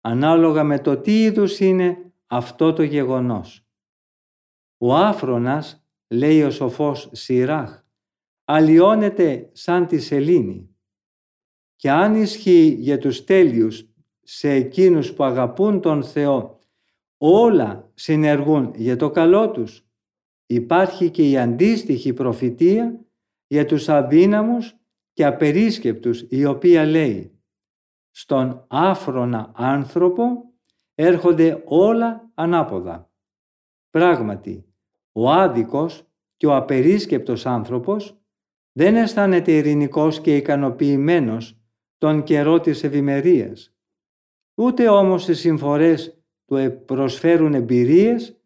ανάλογα 0.00 0.64
με 0.64 0.78
το 0.78 0.96
τι 0.96 1.22
είδους 1.22 1.60
είναι 1.60 2.12
αυτό 2.26 2.72
το 2.72 2.82
γεγονός. 2.82 3.66
Ο 4.78 4.94
άφρονας, 4.94 5.86
λέει 6.08 6.42
ο 6.42 6.50
σοφός 6.50 7.08
Σιράχ, 7.12 7.82
αλλοιώνεται 8.44 9.50
σαν 9.52 9.86
τη 9.86 9.98
σελήνη. 9.98 10.76
Και 11.76 11.90
αν 11.90 12.14
ισχύει 12.14 12.76
για 12.78 12.98
τους 12.98 13.24
τέλειους 13.24 13.88
σε 14.22 14.50
εκείνους 14.50 15.12
που 15.12 15.24
αγαπούν 15.24 15.80
τον 15.80 16.02
Θεό, 16.04 16.58
όλα 17.16 17.90
συνεργούν 17.94 18.72
για 18.76 18.96
το 18.96 19.10
καλό 19.10 19.50
τους. 19.50 19.86
Υπάρχει 20.46 21.10
και 21.10 21.30
η 21.30 21.38
αντίστοιχη 21.38 22.12
προφητεία 22.12 23.00
για 23.48 23.64
τους 23.64 23.88
αδύναμους 23.88 24.76
και 25.12 25.24
απερίσκεπτους 25.24 26.24
η 26.28 26.44
οποία 26.44 26.86
λέει 26.86 27.40
«Στον 28.10 28.64
άφρονα 28.68 29.52
άνθρωπο 29.54 30.52
έρχονται 30.94 31.62
όλα 31.64 32.30
ανάποδα». 32.34 33.10
Πράγματι, 33.90 34.74
ο 35.12 35.30
άδικος 35.30 36.08
και 36.36 36.46
ο 36.46 36.56
απερίσκεπτος 36.56 37.46
άνθρωπος 37.46 38.20
δεν 38.72 38.96
αισθάνεται 38.96 39.52
ειρηνικός 39.52 40.20
και 40.20 40.36
ικανοποιημένος 40.36 41.60
τον 41.98 42.22
καιρό 42.22 42.60
της 42.60 42.84
ευημερίας. 42.84 43.74
Ούτε 44.54 44.88
όμως 44.88 45.28
οι 45.28 45.34
συμφορές 45.34 46.22
του 46.44 46.82
προσφέρουν 46.86 47.54
εμπειρίες 47.54 48.40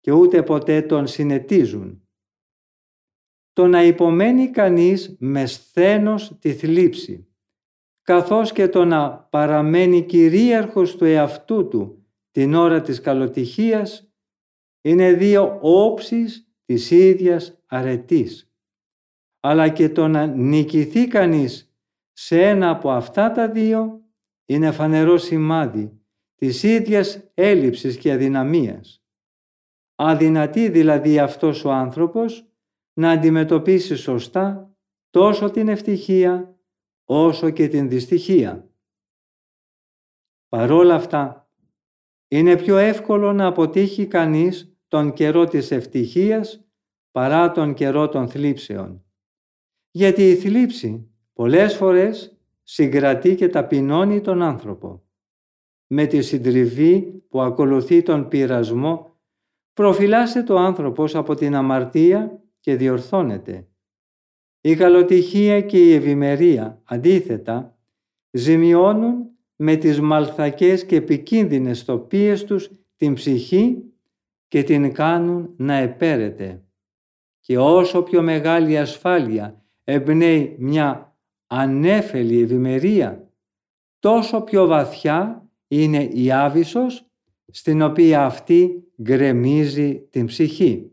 και 0.00 0.12
ούτε 0.12 0.42
ποτέ 0.42 0.82
τον 0.82 1.06
συνετίζουν 1.06 2.07
το 3.58 3.66
να 3.66 3.82
υπομένει 3.84 4.48
κανείς 4.50 5.16
με 5.18 5.46
σθένος 5.46 6.38
τη 6.38 6.52
θλίψη, 6.52 7.28
καθώς 8.02 8.52
και 8.52 8.68
το 8.68 8.84
να 8.84 9.18
παραμένει 9.18 10.02
κυρίαρχος 10.02 10.96
του 10.96 11.04
εαυτού 11.04 11.68
του 11.68 12.06
την 12.30 12.54
ώρα 12.54 12.80
της 12.80 13.00
καλοτυχίας, 13.00 14.12
είναι 14.80 15.12
δύο 15.12 15.58
όψεις 15.60 16.52
της 16.64 16.90
ίδιας 16.90 17.62
αρετής. 17.66 18.52
Αλλά 19.40 19.68
και 19.68 19.88
το 19.88 20.08
να 20.08 20.26
νικηθεί 20.26 21.06
κανείς 21.06 21.76
σε 22.12 22.42
ένα 22.42 22.70
από 22.70 22.90
αυτά 22.90 23.32
τα 23.32 23.48
δύο 23.50 24.02
είναι 24.44 24.70
φανερό 24.70 25.16
σημάδι 25.18 26.00
της 26.34 26.62
ίδιας 26.62 27.30
έλλειψης 27.34 27.96
και 27.96 28.12
αδυναμίας. 28.12 29.04
Αδυνατεί 29.94 30.68
δηλαδή 30.68 31.18
αυτός 31.18 31.64
ο 31.64 31.72
άνθρωπος 31.72 32.47
να 32.98 33.10
αντιμετωπίσει 33.10 33.96
σωστά 33.96 34.76
τόσο 35.10 35.50
την 35.50 35.68
ευτυχία 35.68 36.58
όσο 37.04 37.50
και 37.50 37.68
την 37.68 37.88
δυστυχία. 37.88 38.70
Παρόλα 40.48 40.94
αυτά, 40.94 41.50
είναι 42.28 42.56
πιο 42.56 42.76
εύκολο 42.76 43.32
να 43.32 43.46
αποτύχει 43.46 44.06
κανείς 44.06 44.76
τον 44.88 45.12
καιρό 45.12 45.44
της 45.44 45.70
ευτυχίας 45.70 46.64
παρά 47.10 47.50
τον 47.50 47.74
καιρό 47.74 48.08
των 48.08 48.28
θλίψεων. 48.28 49.04
Γιατί 49.90 50.28
η 50.28 50.36
θλίψη 50.36 51.10
πολλές 51.32 51.76
φορές 51.76 52.38
συγκρατεί 52.62 53.34
και 53.34 53.48
ταπεινώνει 53.48 54.20
τον 54.20 54.42
άνθρωπο. 54.42 55.02
Με 55.86 56.06
τη 56.06 56.22
συντριβή 56.22 57.24
που 57.28 57.40
ακολουθεί 57.40 58.02
τον 58.02 58.28
πειρασμό 58.28 59.16
προφυλάσσεται 59.72 60.52
ο 60.52 60.58
άνθρωπος 60.58 61.14
από 61.14 61.34
την 61.34 61.54
αμαρτία 61.54 62.42
και 62.60 62.76
διορθώνεται. 62.76 63.66
Η 64.60 64.74
καλοτυχία 64.74 65.60
και 65.60 65.78
η 65.78 65.92
ευημερία, 65.92 66.80
αντίθετα, 66.84 67.78
ζημιώνουν 68.30 69.30
με 69.56 69.76
τις 69.76 70.00
μαλθακές 70.00 70.86
και 70.86 70.96
επικίνδυνες 70.96 71.84
τοπίες 71.84 72.44
τους 72.44 72.70
την 72.96 73.14
ψυχή 73.14 73.82
και 74.48 74.62
την 74.62 74.92
κάνουν 74.92 75.54
να 75.56 75.74
επέρεται. 75.74 76.62
Και 77.40 77.58
όσο 77.58 78.02
πιο 78.02 78.22
μεγάλη 78.22 78.78
ασφάλεια 78.78 79.62
εμπνέει 79.84 80.56
μια 80.58 81.16
ανέφελη 81.46 82.42
ευημερία, 82.42 83.30
τόσο 83.98 84.40
πιο 84.40 84.66
βαθιά 84.66 85.48
είναι 85.68 86.02
η 86.02 86.32
άβυσος 86.32 87.06
στην 87.46 87.82
οποία 87.82 88.24
αυτή 88.24 88.84
γκρεμίζει 89.02 90.06
την 90.10 90.26
ψυχή. 90.26 90.90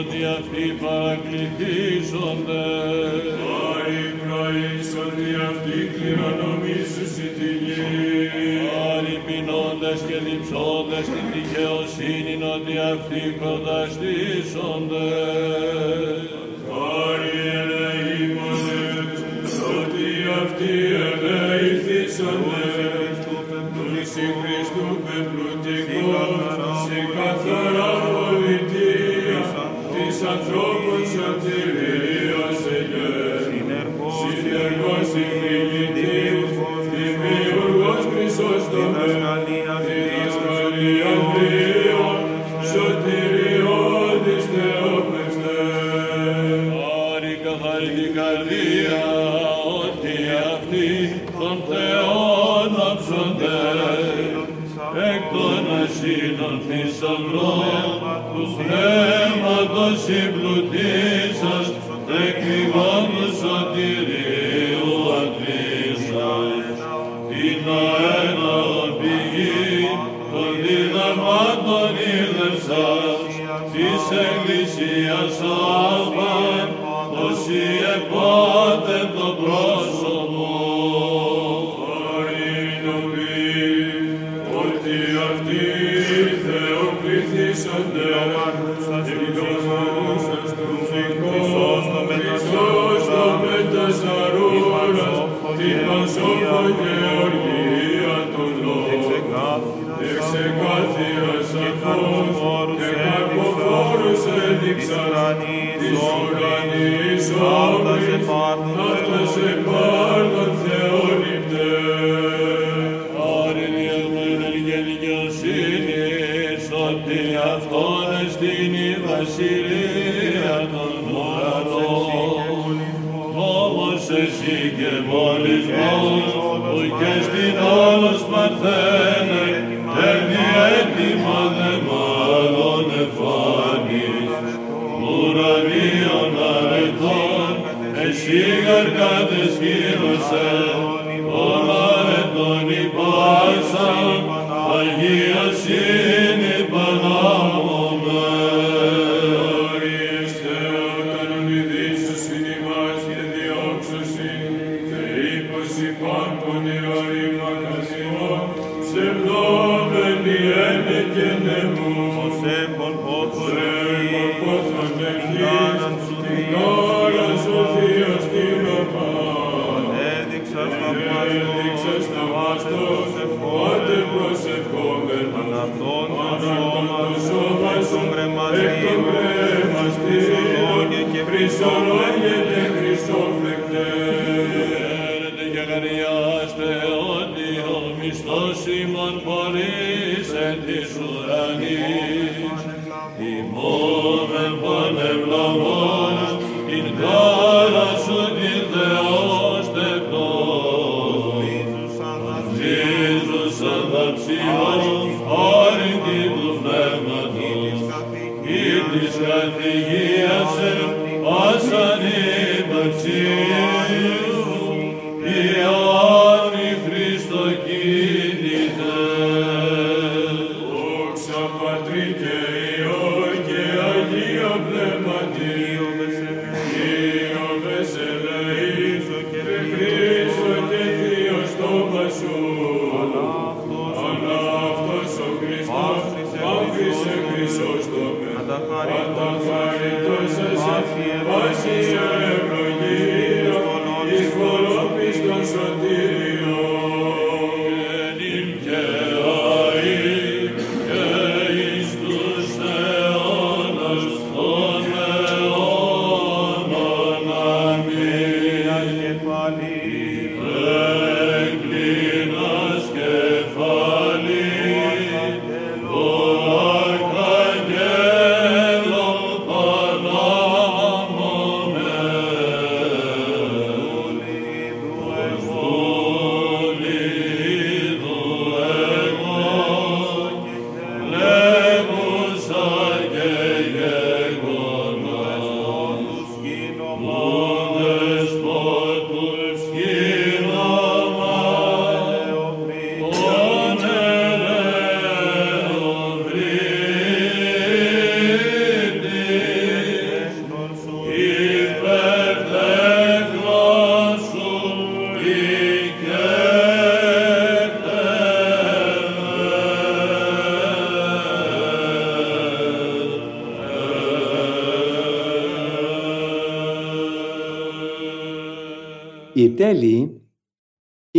ότι 0.00 0.20
αυτοί 0.38 0.64
παρακληθήσονται. 0.82 2.64
Άρη 3.72 4.04
πρωίς 4.22 4.88
ότι 5.06 5.28
αυτοί 5.50 5.78
κληρονομήσουν 5.94 7.28
τη 7.38 7.50
γη. 7.64 7.82
Άρη 8.92 9.16
πεινώντες 9.26 10.00
και 10.08 10.18
διψώντες 10.26 11.04
την 11.12 11.26
δικαιοσύνη 11.34 12.34
ότι 12.56 12.74
αυτοί 12.92 13.22
προταστήσονται. 13.40 15.08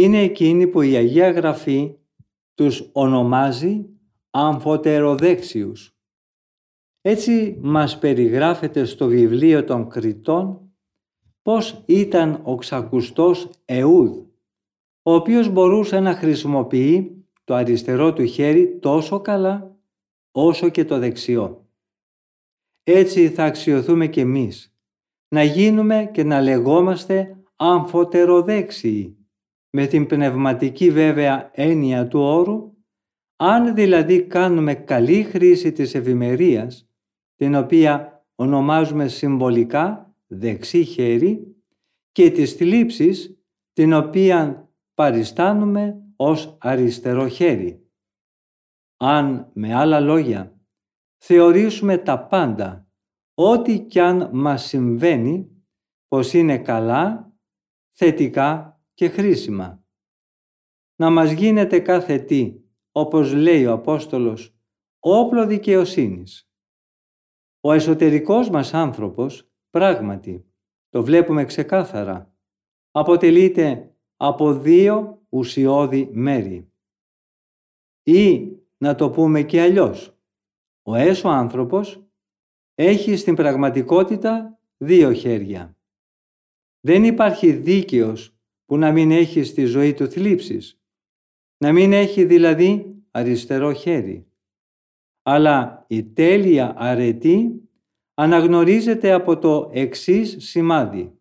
Είναι 0.04 0.22
εκείνοι 0.22 0.68
που 0.68 0.82
η 0.82 0.96
Αγία 0.96 1.32
Γραφή 1.32 1.96
τους 2.54 2.90
ονομάζει 2.92 3.86
αμφωτεροδέξιους. 4.30 5.96
Έτσι 7.02 7.58
μας 7.62 8.00
περιγράφεται 8.00 8.86
στο 8.86 9.08
βιβλίο 9.08 9.64
των 9.64 9.90
Κριτών 9.90 10.72
πώς 11.42 11.84
ήταν 11.86 12.42
ο 12.44 12.56
ξακουστός 12.56 13.50
Εούδ, 13.66 14.18
ο 15.04 15.14
οποίος 15.14 15.50
μπορούσε 15.50 16.00
να 16.00 16.14
χρησιμοποιεί 16.14 17.26
το 17.44 17.54
αριστερό 17.54 18.14
του 18.14 18.26
χέρι 18.26 18.80
τόσο 18.80 19.22
καλά 19.22 19.80
όσο 20.32 20.70
και 20.70 20.86
το 20.86 21.00
δεξιό. 21.00 21.66
Έτσι 22.84 23.30
θα 23.30 23.44
αξιοθούμε 23.44 24.08
κι 24.08 24.20
εμείς, 24.20 24.76
να 25.28 25.44
γίνουμε 25.44 26.10
και 26.14 26.24
να 26.24 26.42
λεγόμαστε 26.42 27.38
αμφωτεροδέξιοι, 27.56 29.21
με 29.72 29.86
την 29.86 30.06
πνευματική 30.06 30.92
βέβαια 30.92 31.50
έννοια 31.54 32.08
του 32.08 32.20
όρου, 32.20 32.74
αν 33.36 33.76
δηλαδή 33.76 34.24
κάνουμε 34.24 34.74
καλή 34.74 35.24
χρήση 35.24 35.72
της 35.72 35.96
ευημερίας, 35.96 36.90
την 37.36 37.56
οποία 37.56 38.26
ονομάζουμε 38.36 39.08
συμβολικά 39.08 40.16
δεξί 40.28 40.84
χέρι, 40.84 41.56
και 42.12 42.32
της 42.32 42.54
θλίψης, 42.54 43.38
την 43.74 43.94
οποία 43.94 44.70
παριστάνουμε 44.94 46.04
ως 46.16 46.58
αριστερό 46.60 47.28
χέρι. 47.28 47.86
Αν 48.98 49.50
με 49.54 49.74
άλλα 49.74 50.00
λόγια 50.00 50.60
θεωρήσουμε 51.18 51.98
τα 51.98 52.20
πάντα, 52.20 52.88
ό,τι 53.34 53.80
κι 53.80 54.00
αν 54.00 54.30
μας 54.34 54.64
συμβαίνει, 54.64 55.64
πως 56.08 56.34
είναι 56.34 56.58
καλά, 56.58 57.34
θετικά 57.92 58.71
και 59.02 59.10
χρήσιμα. 59.10 59.84
Να 60.96 61.10
μας 61.10 61.32
γίνεται 61.32 61.80
κάθε 61.80 62.20
τι, 62.20 62.62
όπως 62.92 63.34
λέει 63.34 63.66
ο 63.66 63.72
Απόστολος, 63.72 64.56
όπλο 65.00 65.46
δικαιοσύνης. 65.46 66.50
Ο 67.62 67.72
εσωτερικός 67.72 68.50
μας 68.50 68.74
άνθρωπος, 68.74 69.52
πράγματι, 69.70 70.52
το 70.90 71.04
βλέπουμε 71.04 71.46
ξεκάθαρα, 71.46 72.36
αποτελείται 72.92 73.96
από 74.16 74.54
δύο 74.54 75.26
ουσιώδη 75.30 76.10
μέρη. 76.14 76.72
Ή, 78.04 78.56
να 78.78 78.96
το 78.96 79.10
πούμε 79.10 79.44
και 79.44 79.62
αλλιώς, 79.62 80.18
ο 80.82 80.96
έσω 80.96 81.30
άνθρωπος 81.30 82.04
έχει 82.76 83.16
στην 83.16 83.36
πραγματικότητα 83.36 84.60
δύο 84.78 85.14
χέρια. 85.14 85.78
Δεν 86.80 87.04
υπάρχει 87.04 87.52
δίκαιος 87.52 88.36
που 88.72 88.78
να 88.78 88.92
μην 88.92 89.12
έχει 89.12 89.44
στη 89.44 89.66
ζωή 89.66 89.94
του 89.94 90.08
θλίψεις, 90.08 90.82
να 91.58 91.72
μην 91.72 91.94
έχει 91.94 92.26
δηλαδή 92.26 92.96
αριστερό 93.12 93.74
χέρι. 93.74 94.28
Αλλά 95.22 95.86
η 95.88 96.04
τέλεια 96.04 96.74
αρετή 96.78 97.70
αναγνωρίζεται 98.14 99.12
από 99.12 99.38
το 99.38 99.70
εξής 99.74 100.36
σημάδι. 100.40 101.20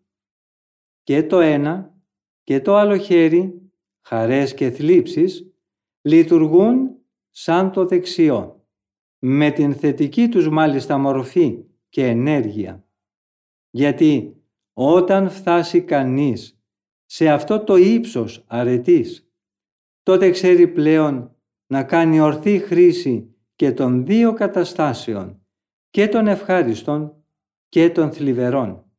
Και 1.03 1.23
το 1.23 1.39
ένα 1.39 1.97
και 2.43 2.61
το 2.61 2.75
άλλο 2.75 2.97
χέρι, 2.97 3.61
χαρές 4.01 4.53
και 4.53 4.69
θλίψεις, 4.69 5.51
λειτουργούν 6.01 6.95
σαν 7.29 7.71
το 7.71 7.85
δεξιό, 7.85 8.65
με 9.19 9.51
την 9.51 9.73
θετική 9.75 10.29
τους 10.29 10.49
μάλιστα 10.49 10.97
μορφή 10.97 11.63
και 11.89 12.07
ενέργεια. 12.07 12.85
Γιατί 13.69 14.35
όταν 14.73 15.29
φτάσει 15.29 15.81
κανείς 15.81 16.60
σε 17.13 17.29
αυτό 17.29 17.63
το 17.63 17.75
ύψος 17.75 18.43
αρετής, 18.47 19.31
τότε 20.03 20.29
ξέρει 20.29 20.67
πλέον 20.67 21.35
να 21.67 21.83
κάνει 21.83 22.19
ορθή 22.19 22.59
χρήση 22.59 23.35
και 23.55 23.71
των 23.71 24.05
δύο 24.05 24.33
καταστάσεων, 24.33 25.45
και 25.89 26.07
των 26.07 26.27
ευχάριστων 26.27 27.25
και 27.69 27.89
των 27.89 28.11
θλιβερών. 28.11 28.91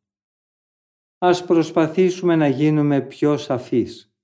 Ας 1.18 1.44
προσπαθήσουμε 1.44 2.36
να 2.36 2.48
γίνουμε 2.48 3.00
πιο 3.00 3.36
σαφείς. 3.36 4.14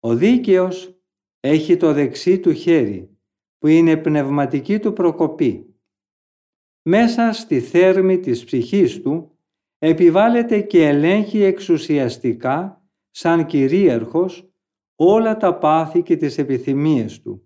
Ο 0.00 0.14
δίκαιος 0.14 1.00
έχει 1.40 1.76
το 1.76 1.92
δεξί 1.92 2.40
του 2.40 2.52
χέρι, 2.52 3.18
που 3.58 3.66
είναι 3.66 3.96
πνευματική 3.96 4.78
του 4.78 4.92
προκοπή. 4.92 5.74
Μέσα 6.82 7.32
στη 7.32 7.60
θέρμη 7.60 8.18
της 8.18 8.44
ψυχής 8.44 9.02
του 9.02 9.38
επιβάλλεται 9.78 10.60
και 10.60 10.86
ελέγχει 10.88 11.42
εξουσιαστικά, 11.42 12.77
σαν 13.18 13.46
κυρίαρχος, 13.46 14.50
όλα 14.96 15.36
τα 15.36 15.58
πάθη 15.58 16.02
και 16.02 16.16
τις 16.16 16.38
επιθυμίες 16.38 17.20
του. 17.20 17.42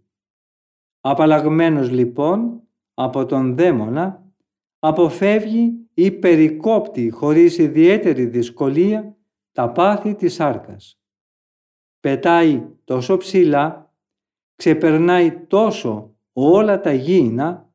Απαλλαγμένος 1.00 1.90
λοιπόν 1.90 2.62
από 2.94 3.26
τον 3.26 3.56
δαίμονα, 3.56 4.32
αποφεύγει 4.78 5.86
ή 5.94 6.10
περικόπτει 6.10 7.10
χωρίς 7.10 7.58
ιδιαίτερη 7.58 8.24
δυσκολία 8.24 9.16
τα 9.52 9.72
πάθη 9.72 10.14
της 10.14 10.34
σάρκας. 10.34 11.00
Πετάει 12.00 12.66
τόσο 12.84 13.16
ψηλά, 13.16 13.94
ξεπερνάει 14.56 15.32
τόσο 15.32 16.16
όλα 16.32 16.80
τα 16.80 16.92
γήινα, 16.92 17.72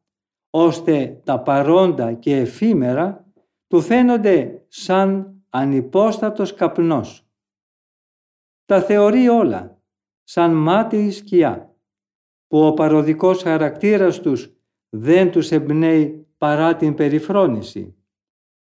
ώστε 0.49 1.21
τα 1.23 1.39
παρόντα 1.39 2.13
και 2.13 2.35
εφήμερα 2.35 3.25
του 3.67 3.81
φαίνονται 3.81 4.65
σαν 4.67 5.35
ανυπόστατος 5.49 6.53
καπνός. 6.53 7.26
Τα 8.67 8.81
θεωρεί 8.81 9.27
όλα 9.27 9.81
σαν 10.23 10.53
μάταιη 10.53 11.11
σκιά, 11.11 11.75
που 12.47 12.65
ο 12.65 12.73
παροδικός 12.73 13.41
χαρακτήρας 13.41 14.21
τους 14.21 14.55
δεν 14.89 15.31
τους 15.31 15.51
εμπνέει 15.51 16.27
παρά 16.37 16.75
την 16.75 16.95
περιφρόνηση. 16.95 17.95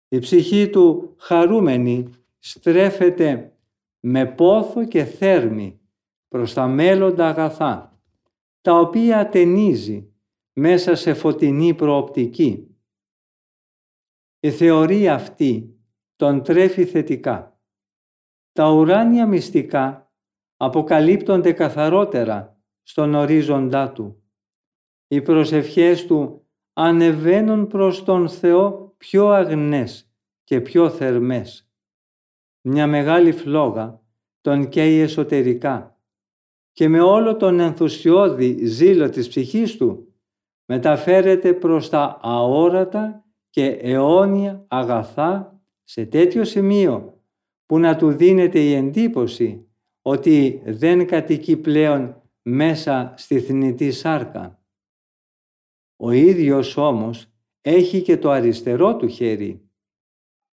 Η 0.08 0.18
ψυχή 0.18 0.70
του 0.70 1.14
χαρούμενη 1.18 2.08
στρέφεται 2.38 3.56
με 4.00 4.26
πόθο 4.26 4.84
και 4.86 5.04
θέρμη 5.04 5.80
προς 6.28 6.54
τα 6.54 6.66
μέλλοντα 6.66 7.28
αγαθά, 7.28 8.00
τα 8.60 8.78
οποία 8.78 9.28
ταινίζει 9.28 10.12
μέσα 10.52 10.94
σε 10.94 11.14
φωτεινή 11.14 11.74
προοπτική. 11.74 12.76
Η 14.40 14.50
θεωρία 14.50 15.14
αυτή 15.14 15.78
τον 16.16 16.42
τρέφει 16.42 16.84
θετικά. 16.84 17.53
Τα 18.54 18.70
ουράνια 18.70 19.26
μυστικά 19.26 20.12
αποκαλύπτονται 20.56 21.52
καθαρότερα 21.52 22.62
στον 22.82 23.14
ορίζοντά 23.14 23.92
του. 23.92 24.22
Οι 25.08 25.22
προσευχές 25.22 26.06
του 26.06 26.46
ανεβαίνουν 26.72 27.66
προς 27.66 28.04
τον 28.04 28.28
Θεό 28.28 28.94
πιο 28.96 29.28
αγνές 29.28 30.12
και 30.44 30.60
πιο 30.60 30.90
θερμές. 30.90 31.70
Μια 32.60 32.86
μεγάλη 32.86 33.32
φλόγα 33.32 34.00
τον 34.40 34.68
καίει 34.68 34.98
εσωτερικά 34.98 36.00
και 36.72 36.88
με 36.88 37.00
όλο 37.00 37.36
τον 37.36 37.60
ενθουσιώδη 37.60 38.66
ζήλο 38.66 39.08
της 39.08 39.28
ψυχής 39.28 39.76
του 39.76 40.14
μεταφέρεται 40.64 41.52
προς 41.52 41.88
τα 41.88 42.18
αόρατα 42.22 43.24
και 43.50 43.66
αιώνια 43.66 44.64
αγαθά 44.68 45.60
σε 45.84 46.06
τέτοιο 46.06 46.44
σημείο 46.44 47.23
που 47.74 47.80
να 47.80 47.96
του 47.96 48.12
δίνεται 48.12 48.60
η 48.60 48.72
εντύπωση 48.72 49.66
ότι 50.02 50.62
δεν 50.64 51.06
κατοικεί 51.06 51.56
πλέον 51.56 52.22
μέσα 52.42 53.14
στη 53.16 53.40
θνητή 53.40 53.92
σάρκα. 53.92 54.64
Ο 55.96 56.10
ίδιος 56.10 56.76
όμως 56.76 57.26
έχει 57.60 58.02
και 58.02 58.16
το 58.16 58.30
αριστερό 58.30 58.96
του 58.96 59.08
χέρι. 59.08 59.70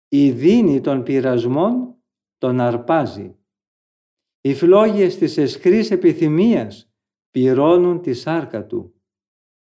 Η 0.09 0.31
δίνη 0.31 0.81
των 0.81 1.03
πειρασμών 1.03 1.95
τον 2.39 2.61
αρπάζει. 2.61 3.37
Οι 4.41 4.55
φλόγες 4.55 5.17
της 5.17 5.37
εσκρής 5.37 5.91
επιθυμίας 5.91 6.93
πυρώνουν 7.31 8.01
τη 8.01 8.15
σάρκα 8.15 8.67
του. 8.67 9.03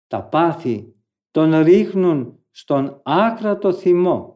Τα 0.08 0.24
πάθη 0.24 0.96
τον 1.32 1.56
ρίχνουν 1.62 2.46
στον 2.52 3.02
άκρατο 3.04 3.74
θυμό. 3.74 4.35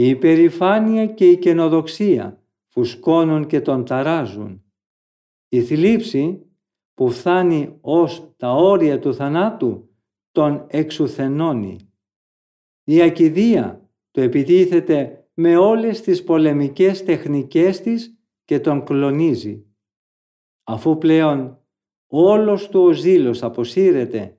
Η 0.00 0.08
υπερηφάνεια 0.08 1.06
και 1.06 1.28
η 1.28 1.38
καινοδοξία 1.38 2.42
φουσκώνουν 2.66 3.46
και 3.46 3.60
τον 3.60 3.84
ταράζουν. 3.84 4.62
Η 5.48 5.62
θλίψη 5.62 6.46
που 6.94 7.10
φτάνει 7.10 7.78
ως 7.80 8.34
τα 8.36 8.52
όρια 8.52 8.98
του 8.98 9.14
θανάτου 9.14 9.90
τον 10.32 10.66
εξουθενώνει. 10.68 11.76
Η 12.84 13.02
ακιδεία 13.02 13.90
το 14.10 14.20
επιτίθεται 14.20 15.28
με 15.34 15.56
όλες 15.56 16.00
τις 16.00 16.24
πολεμικές 16.24 17.04
τεχνικές 17.04 17.80
της 17.80 18.18
και 18.44 18.60
τον 18.60 18.84
κλονίζει. 18.84 19.66
Αφού 20.64 20.98
πλέον 20.98 21.64
όλος 22.06 22.68
του 22.68 22.80
ο 22.80 22.92
ζήλος 22.92 23.42
αποσύρεται, 23.42 24.38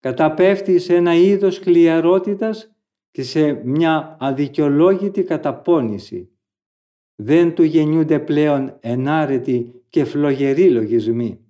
καταπέφτει 0.00 0.78
σε 0.78 0.94
ένα 0.94 1.14
είδος 1.14 1.58
χλιαρότητας 1.58 2.72
και 3.12 3.22
σε 3.22 3.52
μια 3.52 4.16
αδικαιολόγητη 4.20 5.22
καταπώνηση. 5.22 6.26
δεν 7.22 7.54
του 7.54 7.62
γεννιούνται 7.62 8.18
πλέον 8.18 8.76
ενάρετοι 8.80 9.84
και 9.88 10.04
φλογεροί 10.04 10.70
λογισμοί. 10.70 11.44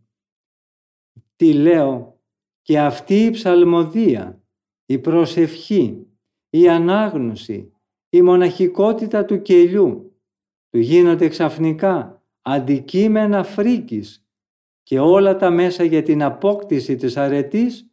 Τι 1.36 1.52
λέω 1.52 2.20
και 2.62 2.80
αυτή 2.80 3.24
η 3.24 3.30
ψαλμοδία, 3.30 4.42
η 4.86 4.98
προσευχή, 4.98 6.06
η 6.50 6.68
ανάγνωση, 6.68 7.72
η 8.08 8.22
μοναχικότητα 8.22 9.24
του 9.24 9.42
κελιού, 9.42 10.16
του 10.68 10.78
γίνονται 10.78 11.28
ξαφνικά 11.28 12.22
αντικείμενα 12.42 13.44
φρίκης 13.44 14.26
και 14.82 14.98
όλα 15.00 15.36
τα 15.36 15.50
μέσα 15.50 15.84
για 15.84 16.02
την 16.02 16.22
απόκτηση 16.22 16.96
της 16.96 17.16
αρετής 17.16 17.90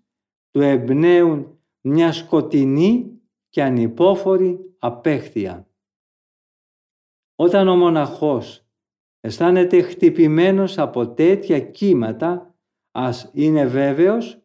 του 0.51 0.61
εμπνέουν 0.61 1.59
μια 1.81 2.11
σκοτεινή 2.11 3.18
και 3.49 3.63
ανυπόφορη 3.63 4.75
απέχθεια. 4.79 5.67
Όταν 7.35 7.67
ο 7.67 7.75
μοναχός 7.75 8.65
αισθάνεται 9.19 9.81
χτυπημένος 9.81 10.77
από 10.77 11.07
τέτοια 11.07 11.59
κύματα, 11.59 12.55
ας 12.91 13.29
είναι 13.33 13.65
βέβαιος 13.65 14.41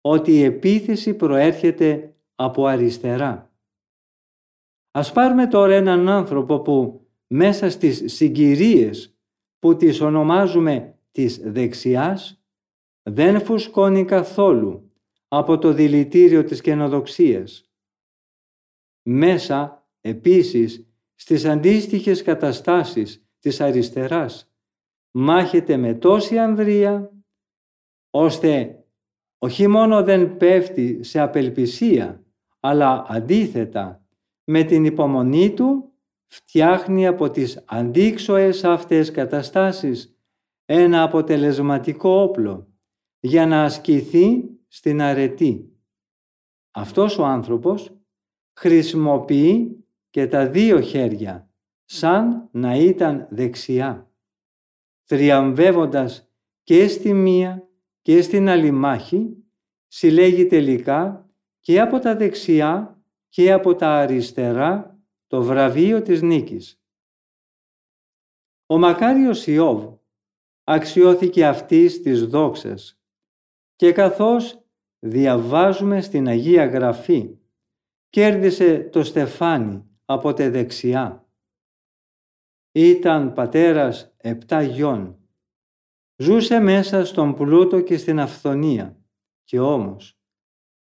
ότι 0.00 0.32
η 0.32 0.42
επίθεση 0.42 1.14
προέρχεται 1.14 2.16
από 2.34 2.66
αριστερά. 2.66 3.50
Ας 4.90 5.12
πάρουμε 5.12 5.46
τώρα 5.46 5.74
έναν 5.74 6.08
άνθρωπο 6.08 6.60
που 6.60 7.06
μέσα 7.26 7.70
στις 7.70 8.02
συγκυρίες 8.14 9.16
που 9.58 9.76
τις 9.76 10.00
ονομάζουμε 10.00 10.98
της 11.10 11.40
δεξιάς 11.44 12.42
δεν 13.02 13.40
φουσκώνει 13.40 14.04
καθόλου 14.04 14.90
από 15.28 15.58
το 15.58 15.72
δηλητήριο 15.72 16.44
της 16.44 16.60
καινοδοξίας. 16.60 17.65
Μέσα 19.08 19.86
επίσης 20.00 20.86
στις 21.14 21.44
αντίστοιχες 21.44 22.22
καταστάσεις 22.22 23.26
της 23.38 23.60
αριστεράς 23.60 24.52
μάχεται 25.10 25.76
με 25.76 25.94
τόση 25.94 26.38
ανδρεία 26.38 27.12
ώστε 28.10 28.84
όχι 29.38 29.66
μόνο 29.66 30.02
δεν 30.02 30.36
πέφτει 30.36 31.02
σε 31.02 31.20
απελπισία 31.20 32.24
αλλά 32.60 33.06
αντίθετα 33.08 34.04
με 34.44 34.62
την 34.62 34.84
υπομονή 34.84 35.54
του 35.54 35.92
φτιάχνει 36.26 37.06
από 37.06 37.30
τις 37.30 37.64
αντίξωες 37.66 38.64
αυτές 38.64 39.10
καταστάσεις 39.10 40.16
ένα 40.64 41.02
αποτελεσματικό 41.02 42.10
όπλο 42.10 42.68
για 43.20 43.46
να 43.46 43.64
ασκηθεί 43.64 44.44
στην 44.68 45.02
αρετή. 45.02 45.70
Αυτός 46.70 47.18
ο 47.18 47.24
άνθρωπος 47.24 47.95
χρησιμοποιεί 48.58 49.84
και 50.10 50.26
τα 50.26 50.48
δύο 50.48 50.80
χέρια 50.80 51.50
σαν 51.84 52.48
να 52.52 52.76
ήταν 52.76 53.26
δεξιά, 53.30 54.10
θριαμβεύοντας 55.04 56.30
και 56.62 56.88
στη 56.88 57.12
μία 57.12 57.68
και 58.02 58.22
στην 58.22 58.48
άλλη 58.48 58.70
μάχη, 58.70 59.36
συλλέγει 59.86 60.46
τελικά 60.46 61.30
και 61.60 61.80
από 61.80 61.98
τα 61.98 62.16
δεξιά 62.16 63.00
και 63.28 63.52
από 63.52 63.74
τα 63.74 63.88
αριστερά 63.88 65.00
το 65.26 65.42
βραβείο 65.42 66.02
της 66.02 66.22
νίκης. 66.22 66.80
Ο 68.66 68.78
μακάριος 68.78 69.46
Ιώβ 69.46 69.94
αξιώθηκε 70.64 71.46
αυτής 71.46 72.02
της 72.02 72.26
δόξας 72.26 73.00
και 73.76 73.92
καθώς 73.92 74.64
διαβάζουμε 74.98 76.00
στην 76.00 76.28
Αγία 76.28 76.66
Γραφή 76.66 77.38
κέρδισε 78.10 78.78
το 78.92 79.04
στεφάνι 79.04 79.84
από 80.04 80.32
τη 80.32 80.48
δεξιά. 80.48 81.28
Ήταν 82.72 83.32
πατέρας 83.32 84.14
επτά 84.16 84.62
γιών. 84.62 85.18
Ζούσε 86.16 86.58
μέσα 86.58 87.04
στον 87.04 87.34
πλούτο 87.34 87.80
και 87.80 87.96
στην 87.96 88.20
αυθονία 88.20 88.96
και 89.44 89.60
όμως 89.60 90.18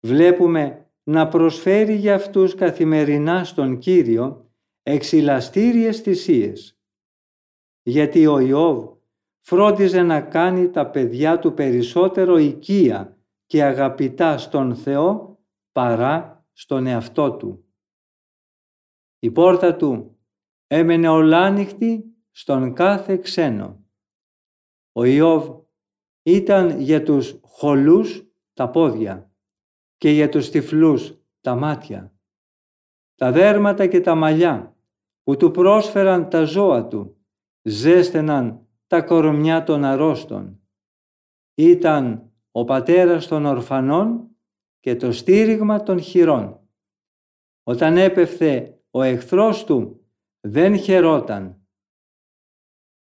βλέπουμε 0.06 0.92
να 1.04 1.28
προσφέρει 1.28 1.96
για 1.96 2.16
αυτούς 2.16 2.56
καθημερινά 2.56 3.44
στον 3.44 3.78
Κύριο 3.78 4.52
εξυλαστήριες 4.84 6.00
θυσίες. 6.00 6.80
Γιατί 7.84 8.28
ο 8.28 8.40
Ιώβ 8.40 8.96
φρόντιζε 9.42 10.02
να 10.02 10.22
κάνει 10.22 10.70
τα 10.70 10.90
παιδιά 10.90 11.40
του 11.40 11.54
περισσότερο 11.54 12.38
οικία 12.38 13.18
και 13.46 13.64
αγαπητά 13.64 14.38
στον 14.38 14.76
Θεό 14.76 15.40
παρά 15.72 16.37
στον 16.60 16.86
εαυτό 16.86 17.32
του. 17.36 17.66
Η 19.20 19.32
πόρτα 19.32 19.76
του 19.76 20.18
έμενε 20.68 21.10
ολάνυχτη 21.10 22.16
στον 22.32 22.74
κάθε 22.74 23.18
ξένο. 23.18 23.86
Ο 24.92 25.06
Ιώβ 25.06 25.60
ήταν 26.24 26.80
για 26.80 27.04
τους 27.04 27.40
χολούς 27.42 28.26
τα 28.54 28.70
πόδια 28.70 29.32
και 29.98 30.10
για 30.10 30.30
τους 30.30 30.50
τυφλούς 30.50 31.18
τα 31.42 31.56
μάτια. 31.56 32.14
Τα 33.16 33.32
δέρματα 33.32 33.88
και 33.88 34.02
τα 34.02 34.16
μαλλιά 34.16 34.78
που 35.24 35.38
του 35.38 35.52
πρόσφεραν 35.52 36.30
τα 36.30 36.44
ζώα 36.44 36.88
του 36.88 37.18
ζέστεναν 37.62 38.68
τα 38.88 39.02
κορμιά 39.02 39.64
των 39.64 39.84
αρρώστων. 39.84 40.62
Ήταν 41.56 42.32
ο 42.52 42.64
πατέρας 42.64 43.28
των 43.28 43.46
ορφανών 43.46 44.37
και 44.80 44.96
το 44.96 45.12
στήριγμα 45.12 45.84
των 45.84 46.00
χειρών. 46.00 46.70
Όταν 47.64 47.98
έπεφθε 47.98 48.82
ο 48.92 49.02
εχθρός 49.02 49.64
του 49.64 50.06
δεν 50.40 50.78
χαιρόταν. 50.78 51.68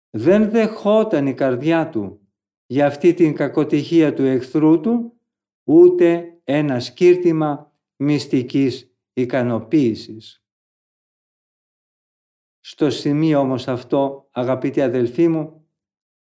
Δεν 0.09 0.49
δεχόταν 0.49 1.27
η 1.27 1.33
καρδιά 1.33 1.89
του 1.89 2.27
για 2.65 2.85
αυτή 2.85 3.13
την 3.13 3.35
κακοτυχία 3.35 4.13
του 4.13 4.23
εχθρού 4.23 4.79
του 4.79 5.19
ούτε 5.63 6.39
ένα 6.43 6.79
σκύρτημα 6.79 7.71
μυστικής 7.95 8.95
ικανοποίησης. 9.13 10.43
Στο 12.59 12.89
σημείο 12.89 13.39
όμως 13.39 13.67
αυτό, 13.67 14.29
αγαπητοί 14.31 14.81
αδελφοί 14.81 15.27
μου, 15.27 15.67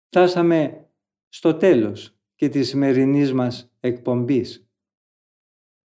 φτάσαμε 0.06 0.86
στο 1.28 1.54
τέλος 1.54 2.16
και 2.34 2.48
της 2.48 2.68
σημερινής 2.68 3.32
μας 3.32 3.72
εκπομπής. 3.80 4.71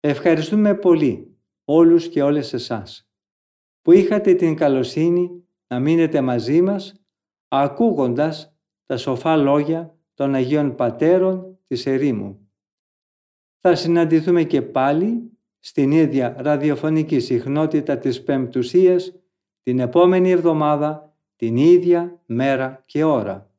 Ευχαριστούμε 0.05 0.74
πολύ 0.74 1.36
όλους 1.64 2.09
και 2.09 2.22
όλες 2.22 2.53
εσάς 2.53 3.09
που 3.82 3.92
είχατε 3.92 4.34
την 4.34 4.57
καλοσύνη 4.57 5.44
να 5.66 5.80
μείνετε 5.80 6.20
μαζί 6.20 6.62
μας 6.62 6.94
ακούγοντας 7.48 8.57
τα 8.86 8.96
σοφά 8.96 9.36
λόγια 9.36 9.98
των 10.14 10.34
Αγίων 10.34 10.74
Πατέρων 10.74 11.59
της 11.66 11.86
Ερήμου. 11.86 12.50
Θα 13.61 13.74
συναντηθούμε 13.74 14.44
και 14.44 14.62
πάλι 14.62 15.30
στην 15.59 15.90
ίδια 15.90 16.36
ραδιοφωνική 16.38 17.20
συχνότητα 17.20 17.98
της 17.98 18.22
Πεμπτουσίας 18.22 19.14
την 19.62 19.78
επόμενη 19.78 20.30
εβδομάδα, 20.30 21.16
την 21.36 21.57
ίδια 21.57 22.20
μέρα 22.26 22.82
και 22.86 23.05
ώρα. 23.05 23.50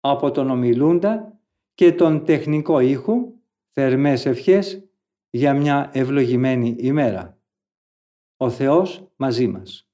Από 0.00 0.30
τον 0.30 0.50
ομιλούντα 0.50 1.40
και 1.74 1.92
τον 1.92 2.24
τεχνικό 2.24 2.80
ήχου, 2.80 3.32
θερμές 3.70 4.26
ευχές 4.26 4.86
για 5.34 5.54
μια 5.54 5.90
ευλογημένη 5.92 6.76
ημέρα. 6.78 7.38
Ο 8.36 8.50
Θεός 8.50 9.12
μαζί 9.16 9.46
μας. 9.46 9.91